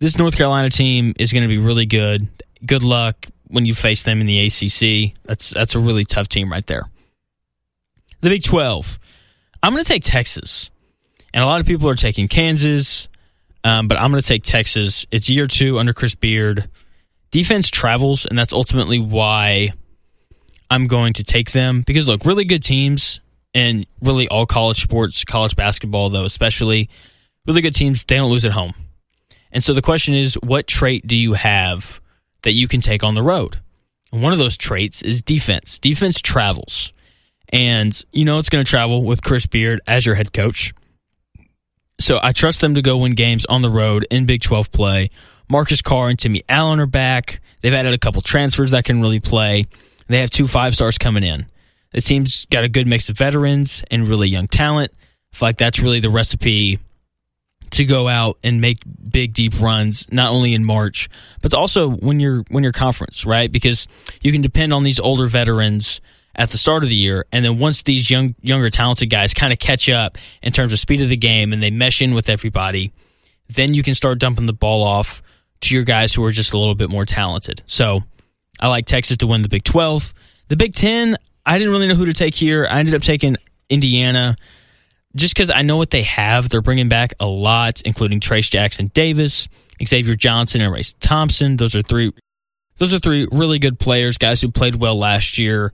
This 0.00 0.18
North 0.18 0.36
Carolina 0.36 0.70
team 0.70 1.14
is 1.18 1.32
going 1.32 1.42
to 1.42 1.48
be 1.48 1.58
really 1.58 1.86
good. 1.86 2.28
Good 2.66 2.82
luck 2.82 3.26
when 3.48 3.64
you 3.64 3.74
face 3.74 4.02
them 4.02 4.20
in 4.20 4.26
the 4.26 4.46
ACC. 4.46 5.14
That's 5.22 5.50
that's 5.50 5.74
a 5.74 5.78
really 5.78 6.04
tough 6.04 6.28
team 6.28 6.50
right 6.50 6.66
there. 6.66 6.84
The 8.20 8.30
Big 8.30 8.42
12. 8.42 8.98
I'm 9.64 9.72
going 9.72 9.82
to 9.82 9.88
take 9.88 10.04
Texas. 10.04 10.68
And 11.32 11.42
a 11.42 11.46
lot 11.46 11.62
of 11.62 11.66
people 11.66 11.88
are 11.88 11.94
taking 11.94 12.28
Kansas. 12.28 13.08
Um, 13.64 13.88
but 13.88 13.98
I'm 13.98 14.10
going 14.10 14.20
to 14.20 14.28
take 14.28 14.42
Texas. 14.42 15.06
It's 15.10 15.30
year 15.30 15.46
two 15.46 15.78
under 15.78 15.94
Chris 15.94 16.14
Beard. 16.14 16.68
Defense 17.30 17.70
travels, 17.70 18.26
and 18.26 18.38
that's 18.38 18.52
ultimately 18.52 18.98
why 18.98 19.72
I'm 20.70 20.86
going 20.86 21.14
to 21.14 21.24
take 21.24 21.52
them. 21.52 21.80
Because, 21.80 22.06
look, 22.06 22.26
really 22.26 22.44
good 22.44 22.62
teams, 22.62 23.20
and 23.54 23.86
really 24.02 24.28
all 24.28 24.44
college 24.44 24.82
sports, 24.82 25.24
college 25.24 25.56
basketball, 25.56 26.10
though, 26.10 26.26
especially, 26.26 26.90
really 27.46 27.62
good 27.62 27.74
teams, 27.74 28.04
they 28.04 28.16
don't 28.16 28.30
lose 28.30 28.44
at 28.44 28.52
home. 28.52 28.74
And 29.50 29.64
so 29.64 29.72
the 29.72 29.80
question 29.80 30.14
is, 30.14 30.34
what 30.34 30.66
trait 30.66 31.06
do 31.06 31.16
you 31.16 31.32
have 31.32 32.00
that 32.42 32.52
you 32.52 32.68
can 32.68 32.82
take 32.82 33.02
on 33.02 33.14
the 33.14 33.22
road? 33.22 33.56
And 34.12 34.22
one 34.22 34.34
of 34.34 34.38
those 34.38 34.58
traits 34.58 35.00
is 35.00 35.22
defense. 35.22 35.78
Defense 35.78 36.20
travels. 36.20 36.92
And 37.54 38.04
you 38.12 38.24
know 38.24 38.38
it's 38.38 38.48
going 38.48 38.64
to 38.64 38.68
travel 38.68 39.04
with 39.04 39.22
Chris 39.22 39.46
Beard 39.46 39.80
as 39.86 40.04
your 40.04 40.16
head 40.16 40.32
coach. 40.32 40.74
So 42.00 42.18
I 42.20 42.32
trust 42.32 42.60
them 42.60 42.74
to 42.74 42.82
go 42.82 42.98
win 42.98 43.14
games 43.14 43.44
on 43.44 43.62
the 43.62 43.70
road 43.70 44.06
in 44.10 44.26
Big 44.26 44.42
12 44.42 44.72
play. 44.72 45.10
Marcus 45.48 45.80
Carr 45.80 46.08
and 46.08 46.18
Timmy 46.18 46.42
Allen 46.48 46.80
are 46.80 46.86
back. 46.86 47.40
They've 47.60 47.72
added 47.72 47.94
a 47.94 47.98
couple 47.98 48.20
transfers 48.22 48.72
that 48.72 48.84
can 48.84 49.00
really 49.00 49.20
play. 49.20 49.66
They 50.08 50.18
have 50.18 50.30
two 50.30 50.48
five 50.48 50.74
stars 50.74 50.98
coming 50.98 51.22
in. 51.22 51.46
The 51.92 52.00
team's 52.00 52.44
got 52.46 52.64
a 52.64 52.68
good 52.68 52.88
mix 52.88 53.08
of 53.08 53.16
veterans 53.16 53.84
and 53.88 54.08
really 54.08 54.28
young 54.28 54.48
talent. 54.48 54.90
I 55.32 55.36
feel 55.36 55.48
like 55.48 55.58
that's 55.58 55.78
really 55.78 56.00
the 56.00 56.10
recipe 56.10 56.80
to 57.70 57.84
go 57.84 58.08
out 58.08 58.38
and 58.42 58.60
make 58.60 58.78
big 59.08 59.32
deep 59.32 59.60
runs 59.60 60.10
not 60.12 60.30
only 60.30 60.54
in 60.54 60.64
March 60.64 61.08
but 61.42 61.54
also 61.54 61.88
when 61.88 62.20
you're 62.20 62.44
when 62.48 62.62
you're 62.62 62.72
conference 62.72 63.24
right 63.24 63.50
because 63.50 63.88
you 64.20 64.30
can 64.30 64.42
depend 64.42 64.72
on 64.72 64.84
these 64.84 65.00
older 65.00 65.26
veterans 65.26 66.00
at 66.36 66.50
the 66.50 66.58
start 66.58 66.82
of 66.82 66.88
the 66.88 66.96
year, 66.96 67.26
and 67.32 67.44
then 67.44 67.58
once 67.58 67.82
these 67.82 68.10
young, 68.10 68.34
younger, 68.40 68.70
talented 68.70 69.10
guys 69.10 69.34
kind 69.34 69.52
of 69.52 69.58
catch 69.58 69.88
up 69.88 70.18
in 70.42 70.52
terms 70.52 70.72
of 70.72 70.78
speed 70.78 71.00
of 71.00 71.08
the 71.08 71.16
game 71.16 71.52
and 71.52 71.62
they 71.62 71.70
mesh 71.70 72.02
in 72.02 72.14
with 72.14 72.28
everybody, 72.28 72.92
then 73.48 73.74
you 73.74 73.82
can 73.82 73.94
start 73.94 74.18
dumping 74.18 74.46
the 74.46 74.52
ball 74.52 74.82
off 74.82 75.22
to 75.60 75.74
your 75.74 75.84
guys 75.84 76.14
who 76.14 76.24
are 76.24 76.30
just 76.30 76.52
a 76.52 76.58
little 76.58 76.74
bit 76.74 76.90
more 76.90 77.04
talented. 77.04 77.62
So 77.66 78.02
I 78.60 78.68
like 78.68 78.86
Texas 78.86 79.16
to 79.18 79.26
win 79.26 79.42
the 79.42 79.48
Big 79.48 79.64
12. 79.64 80.14
The 80.48 80.56
Big 80.56 80.74
10, 80.74 81.16
I 81.46 81.58
didn't 81.58 81.72
really 81.72 81.88
know 81.88 81.94
who 81.94 82.06
to 82.06 82.12
take 82.12 82.34
here. 82.34 82.66
I 82.70 82.78
ended 82.78 82.94
up 82.94 83.02
taking 83.02 83.36
Indiana 83.68 84.36
just 85.16 85.34
because 85.34 85.50
I 85.50 85.62
know 85.62 85.76
what 85.76 85.90
they 85.90 86.02
have. 86.02 86.48
They're 86.48 86.62
bringing 86.62 86.88
back 86.88 87.14
a 87.20 87.26
lot, 87.26 87.80
including 87.82 88.20
Trace 88.20 88.48
Jackson 88.48 88.88
Davis, 88.88 89.48
Xavier 89.84 90.14
Johnson, 90.14 90.60
and 90.60 90.72
Race 90.72 90.94
Thompson. 91.00 91.56
Those 91.56 91.74
are 91.74 91.82
three. 91.82 92.12
Those 92.78 92.92
are 92.92 92.98
three 92.98 93.28
really 93.30 93.60
good 93.60 93.78
players, 93.78 94.18
guys 94.18 94.40
who 94.40 94.50
played 94.50 94.74
well 94.74 94.96
last 94.96 95.38
year. 95.38 95.72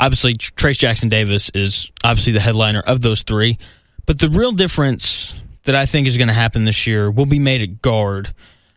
Obviously, 0.00 0.34
Trace 0.34 0.78
Jackson 0.78 1.10
Davis 1.10 1.50
is 1.50 1.92
obviously 2.02 2.32
the 2.32 2.40
headliner 2.40 2.80
of 2.80 3.02
those 3.02 3.22
three. 3.22 3.58
But 4.06 4.18
the 4.18 4.30
real 4.30 4.52
difference 4.52 5.34
that 5.64 5.74
I 5.74 5.84
think 5.84 6.06
is 6.06 6.16
going 6.16 6.28
to 6.28 6.34
happen 6.34 6.64
this 6.64 6.86
year 6.86 7.10
will 7.10 7.26
be 7.26 7.38
made 7.38 7.60
at 7.60 7.82
guard. 7.82 8.32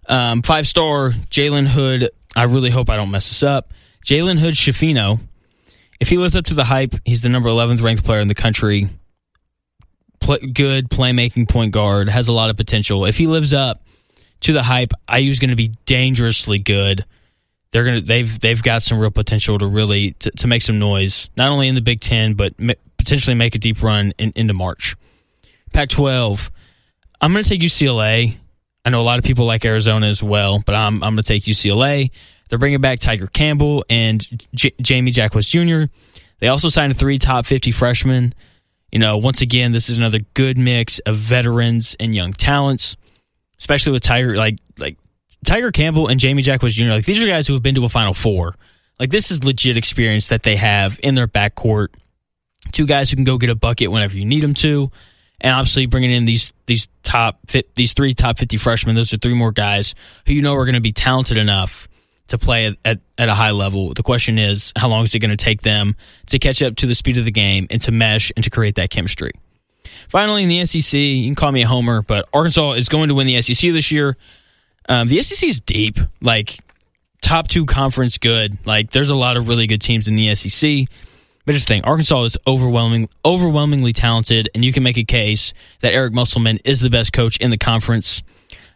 Um, 0.10 0.42
five 0.42 0.68
star 0.68 1.12
Jalen 1.12 1.68
Hood. 1.68 2.10
I 2.36 2.44
really 2.44 2.70
hope 2.70 2.90
I 2.90 2.98
don't 2.98 3.10
mess 3.10 3.30
this 3.30 3.42
up. 3.42 3.72
Jalen 4.06 4.38
Hood 4.38 4.56
Schifino. 4.56 5.22
If 6.02 6.10
he 6.10 6.18
lives 6.18 6.36
up 6.36 6.44
to 6.46 6.54
the 6.54 6.66
hype, 6.66 6.96
he's 7.06 7.22
the 7.22 7.30
number 7.30 7.48
11th 7.48 7.82
ranked 7.82 8.04
player 8.04 8.20
in 8.20 8.28
the 8.28 8.36
country. 8.36 8.90
Play, 10.20 10.40
good 10.40 10.90
playmaking 10.90 11.48
point 11.48 11.72
guard, 11.72 12.10
has 12.10 12.28
a 12.28 12.34
lot 12.34 12.50
of 12.50 12.58
potential. 12.58 13.06
If 13.06 13.18
he 13.18 13.28
lives 13.28 13.54
up 13.54 13.82
to 14.42 14.52
the 14.52 14.64
hype, 14.64 14.92
IU's 15.10 15.40
going 15.40 15.52
to 15.52 15.56
be 15.56 15.72
dangerously 15.86 16.60
good 16.60 17.06
they're 17.74 17.84
gonna 17.84 18.02
they've 18.02 18.40
they've 18.40 18.62
got 18.62 18.84
some 18.84 19.00
real 19.00 19.12
potential 19.12 19.58
to 19.58 19.66
really 19.66 20.12
to, 20.20 20.32
to 20.32 20.48
make 20.48 20.62
some 20.62 20.80
noise, 20.80 21.30
not 21.36 21.52
only 21.52 21.68
in 21.68 21.76
the 21.76 21.82
Big 21.82 22.00
Ten 22.00 22.36
but 22.36 22.54
potentially 22.98 23.36
make 23.36 23.56
a 23.56 23.58
deep 23.58 23.82
run 23.82 24.14
in, 24.18 24.32
into 24.36 24.54
March. 24.54 24.96
Pac-12, 25.74 26.52
I'm 27.20 27.34
going 27.34 27.44
to 27.44 27.50
take 27.50 27.62
UCLA. 27.62 28.38
I 28.86 28.90
know 28.92 29.02
a 29.02 29.04
lot 29.04 29.18
of 29.18 29.26
people 29.26 29.46
like 29.46 29.66
Arizona 29.66 30.06
as 30.06 30.22
well, 30.22 30.62
but 30.64 30.76
I'm 30.76 31.04
I'm 31.04 31.16
going 31.16 31.24
to 31.24 31.24
take 31.24 31.44
UCLA. 31.44 32.12
They're 32.48 32.60
bringing 32.60 32.80
back 32.80 33.00
Tiger 33.00 33.26
Campbell 33.26 33.84
and 33.90 34.24
J- 34.54 34.76
Jamie 34.80 35.12
Jaquez 35.12 35.48
Jr. 35.48 35.86
They 36.40 36.50
also 36.50 36.70
signed 36.70 36.96
three 36.96 37.18
top 37.18 37.48
50 37.48 37.72
freshmen. 37.72 38.36
You 38.92 39.00
know, 39.00 39.18
once 39.18 39.42
again, 39.42 39.72
this 39.72 39.90
is 39.90 39.98
another 39.98 40.20
good 40.36 40.60
mix 40.60 41.00
of 41.00 41.16
veterans 41.16 41.96
and 42.00 42.14
young 42.14 42.34
talents, 42.34 42.96
especially 43.58 43.94
with 43.94 44.04
Tiger. 44.04 44.36
Like 44.36 44.60
like 44.78 44.98
Tiger 45.44 45.72
Campbell 45.72 46.08
and 46.08 46.20
Jamie 46.20 46.42
Jaquez 46.42 46.74
Jr. 46.74 46.90
Like 46.90 47.06
these 47.06 47.22
are 47.22 47.28
guys 47.28 47.48
who 47.48 47.54
have 47.54 47.64
been 47.64 47.76
to 47.76 47.86
a 47.86 47.90
Final 47.90 48.14
Four. 48.14 48.56
Like 49.00 49.10
this 49.10 49.32
is 49.32 49.44
legit 49.44 49.78
experience 49.78 50.28
that 50.28 50.44
they 50.44 50.56
have 50.56 51.00
in 51.04 51.16
their 51.16 51.28
backcourt. 51.28 51.90
Two 52.72 52.86
guys 52.86 53.10
who 53.10 53.16
can 53.16 53.26
go 53.26 53.38
get 53.38 53.50
a 53.50 53.56
bucket 53.56 53.92
whenever 53.92 54.16
you 54.18 54.26
need 54.26 54.42
them 54.42 54.54
to, 54.56 54.90
and 55.42 55.54
obviously 55.54 55.86
bringing 55.86 56.12
in 56.12 56.26
these 56.26 56.54
these 56.66 56.88
top 57.04 57.40
these 57.76 57.94
three 57.94 58.14
top 58.14 58.38
fifty 58.38 58.58
freshmen. 58.58 58.96
Those 58.96 59.14
are 59.14 59.18
three 59.18 59.34
more 59.34 59.52
guys 59.52 59.96
who 60.26 60.34
you 60.34 60.42
know 60.42 60.56
are 60.56 60.66
going 60.66 60.76
to 60.76 60.82
be 60.82 60.94
talented 60.94 61.38
enough 61.38 61.88
to 62.28 62.38
play 62.38 62.68
at, 62.68 62.78
at, 62.86 63.00
at 63.18 63.30
a 63.30 63.34
high 63.34 63.52
level. 63.52 63.94
The 63.94 64.04
question 64.04 64.40
is, 64.40 64.72
how 64.76 64.88
long 64.88 65.04
is 65.04 65.14
it 65.14 65.20
going 65.20 65.32
to 65.32 65.38
take 65.38 65.62
them 65.62 65.96
to 66.28 66.40
catch 66.40 66.62
up 66.64 66.76
to 66.78 66.86
the 66.86 66.96
speed 66.96 67.18
of 67.18 67.26
the 67.26 67.32
game 67.32 67.68
and 67.70 67.82
to 67.82 67.92
mesh 67.92 68.32
and 68.36 68.44
to 68.44 68.50
create 68.50 68.76
that 68.76 68.90
chemistry? 68.90 69.32
Finally, 70.10 70.44
in 70.44 70.50
the 70.50 70.66
SEC, 70.66 70.98
you 70.98 71.26
can 71.28 71.36
call 71.36 71.52
me 71.52 71.64
a 71.64 71.68
homer, 71.68 72.02
but 72.02 72.28
Arkansas 72.34 72.74
is 72.74 72.90
going 72.90 73.10
to 73.10 73.14
win 73.14 73.28
the 73.28 73.42
SEC 73.42 73.72
this 73.72 73.92
year. 73.92 74.18
Um, 74.90 75.08
the 75.08 75.22
SEC 75.22 75.48
is 75.48 75.60
deep, 75.62 75.98
like 76.22 76.60
top 77.22 77.48
two 77.48 77.66
conference 77.66 78.18
good. 78.18 78.58
Like 78.66 78.92
there's 78.92 79.10
a 79.10 79.16
lot 79.16 79.38
of 79.38 79.48
really 79.48 79.68
good 79.68 79.82
teams 79.82 80.08
in 80.08 80.16
the 80.16 80.36
SEC. 80.36 80.88
But 81.46 81.54
just 81.54 81.68
think, 81.68 81.86
Arkansas 81.86 82.24
is 82.24 82.38
overwhelming, 82.48 83.10
overwhelmingly 83.26 83.92
talented, 83.92 84.50
and 84.56 84.64
you 84.64 84.72
can 84.72 84.82
make 84.82 84.98
a 84.98 85.04
case 85.04 85.54
that 85.82 85.94
Eric 85.94 86.14
Musselman 86.14 86.60
is 86.64 86.80
the 86.80 86.90
best 86.90 87.12
coach 87.12 87.36
in 87.38 87.50
the 87.50 87.58
conference. 87.58 88.24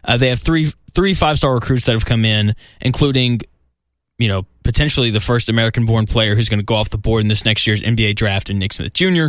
Uh, 0.04 0.18
they 0.18 0.30
have 0.30 0.42
three 0.42 0.74
three 0.94 1.14
five 1.14 1.38
star 1.38 1.54
recruits 1.54 1.86
that 1.86 1.94
have 1.94 2.06
come 2.06 2.26
in, 2.26 2.56
including, 2.82 3.40
you 4.18 4.28
know, 4.28 4.46
potentially 4.64 5.12
the 5.12 5.22
first 5.22 5.48
American 5.48 5.86
born 5.86 6.06
player 6.06 6.36
who's 6.36 6.50
going 6.50 6.60
to 6.60 6.66
go 6.66 6.76
off 6.76 6.90
the 6.90 6.98
board 6.98 7.22
in 7.22 7.30
this 7.30 7.46
next 7.46 7.66
year's 7.68 7.82
NBA 7.82 8.16
draft, 8.16 8.50
and 8.50 8.60
Nick 8.60 8.74
Smith 8.74 8.92
Jr. 8.94 9.28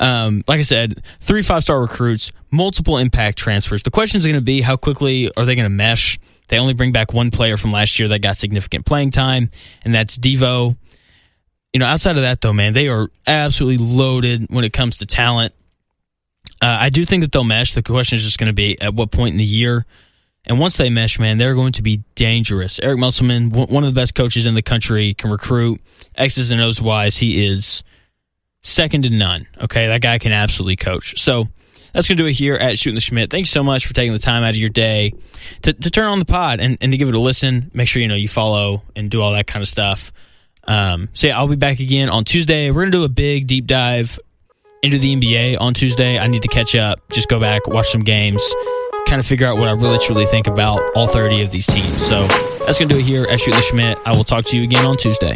Um, 0.00 0.42
like 0.48 0.58
I 0.58 0.62
said, 0.62 1.02
three 1.20 1.42
five 1.42 1.62
star 1.62 1.80
recruits, 1.80 2.32
multiple 2.50 2.96
impact 2.96 3.38
transfers. 3.38 3.82
The 3.82 3.90
question 3.90 4.18
is 4.18 4.26
going 4.26 4.34
to 4.36 4.42
be 4.42 4.62
how 4.62 4.76
quickly 4.76 5.30
are 5.36 5.44
they 5.44 5.54
going 5.54 5.66
to 5.66 5.68
mesh? 5.68 6.18
They 6.48 6.58
only 6.58 6.72
bring 6.72 6.90
back 6.90 7.12
one 7.12 7.30
player 7.30 7.56
from 7.56 7.70
last 7.70 7.98
year 8.00 8.08
that 8.08 8.20
got 8.20 8.36
significant 8.36 8.86
playing 8.86 9.10
time, 9.12 9.50
and 9.84 9.94
that's 9.94 10.18
Devo. 10.18 10.76
You 11.72 11.78
know, 11.78 11.86
outside 11.86 12.16
of 12.16 12.22
that, 12.22 12.40
though, 12.40 12.52
man, 12.52 12.72
they 12.72 12.88
are 12.88 13.08
absolutely 13.26 13.86
loaded 13.86 14.46
when 14.50 14.64
it 14.64 14.72
comes 14.72 14.98
to 14.98 15.06
talent. 15.06 15.54
Uh, 16.60 16.76
I 16.80 16.90
do 16.90 17.04
think 17.04 17.22
that 17.22 17.30
they'll 17.30 17.44
mesh. 17.44 17.74
The 17.74 17.82
question 17.82 18.16
is 18.16 18.24
just 18.24 18.38
going 18.38 18.48
to 18.48 18.52
be 18.52 18.80
at 18.80 18.94
what 18.94 19.12
point 19.12 19.32
in 19.32 19.38
the 19.38 19.44
year. 19.44 19.86
And 20.46 20.58
once 20.58 20.76
they 20.76 20.90
mesh, 20.90 21.18
man, 21.18 21.38
they're 21.38 21.54
going 21.54 21.72
to 21.72 21.82
be 21.82 22.02
dangerous. 22.14 22.80
Eric 22.82 22.98
Musselman, 22.98 23.50
one 23.50 23.84
of 23.84 23.94
the 23.94 23.98
best 23.98 24.14
coaches 24.14 24.46
in 24.46 24.54
the 24.54 24.62
country, 24.62 25.14
can 25.14 25.30
recruit 25.30 25.80
X's 26.16 26.50
and 26.50 26.60
O's 26.60 26.82
wise. 26.82 27.18
He 27.18 27.46
is 27.46 27.84
second 28.62 29.02
to 29.02 29.10
none. 29.10 29.46
Okay, 29.60 29.86
that 29.88 30.02
guy 30.02 30.18
can 30.18 30.32
absolutely 30.32 30.76
coach. 30.76 31.20
So 31.20 31.48
that's 31.92 32.08
going 32.08 32.16
to 32.16 32.22
do 32.22 32.26
it 32.28 32.32
here 32.32 32.54
at 32.54 32.78
Shooting 32.78 32.94
the 32.94 33.00
Shmitt. 33.00 33.30
Thanks 33.30 33.50
so 33.50 33.62
much 33.62 33.86
for 33.86 33.94
taking 33.94 34.12
the 34.12 34.18
time 34.18 34.42
out 34.42 34.50
of 34.50 34.56
your 34.56 34.68
day 34.68 35.14
to, 35.62 35.72
to 35.72 35.90
turn 35.90 36.08
on 36.08 36.18
the 36.18 36.24
pod 36.24 36.60
and, 36.60 36.78
and 36.80 36.92
to 36.92 36.98
give 36.98 37.08
it 37.08 37.14
a 37.14 37.18
listen. 37.20 37.70
Make 37.74 37.88
sure 37.88 38.02
you 38.02 38.08
know 38.08 38.14
you 38.14 38.28
follow 38.28 38.82
and 38.94 39.10
do 39.10 39.20
all 39.20 39.32
that 39.32 39.46
kind 39.46 39.62
of 39.62 39.68
stuff. 39.68 40.12
Um, 40.64 41.08
so 41.14 41.26
yeah, 41.26 41.38
I'll 41.38 41.48
be 41.48 41.56
back 41.56 41.80
again 41.80 42.08
on 42.08 42.24
Tuesday. 42.24 42.70
We're 42.70 42.82
going 42.82 42.92
to 42.92 42.98
do 42.98 43.04
a 43.04 43.08
big 43.08 43.46
deep 43.46 43.66
dive 43.66 44.18
into 44.82 44.98
the 44.98 45.14
NBA 45.16 45.60
on 45.60 45.74
Tuesday. 45.74 46.18
I 46.18 46.26
need 46.26 46.42
to 46.42 46.48
catch 46.48 46.74
up, 46.74 47.00
just 47.10 47.28
go 47.28 47.40
back, 47.40 47.66
watch 47.66 47.88
some 47.88 48.02
games, 48.02 48.42
kind 49.06 49.18
of 49.18 49.26
figure 49.26 49.46
out 49.46 49.58
what 49.58 49.68
I 49.68 49.72
really 49.72 49.98
truly 49.98 50.26
think 50.26 50.46
about 50.46 50.80
all 50.94 51.08
30 51.08 51.42
of 51.42 51.50
these 51.50 51.66
teams. 51.66 52.06
So 52.06 52.26
that's 52.64 52.78
going 52.78 52.88
to 52.88 52.94
do 52.94 53.00
it 53.00 53.04
here 53.04 53.26
at 53.30 53.40
Shooting 53.40 53.60
the 53.60 53.66
Shmitt. 53.66 54.00
I 54.04 54.16
will 54.16 54.24
talk 54.24 54.44
to 54.46 54.56
you 54.56 54.64
again 54.64 54.84
on 54.84 54.96
Tuesday. 54.96 55.34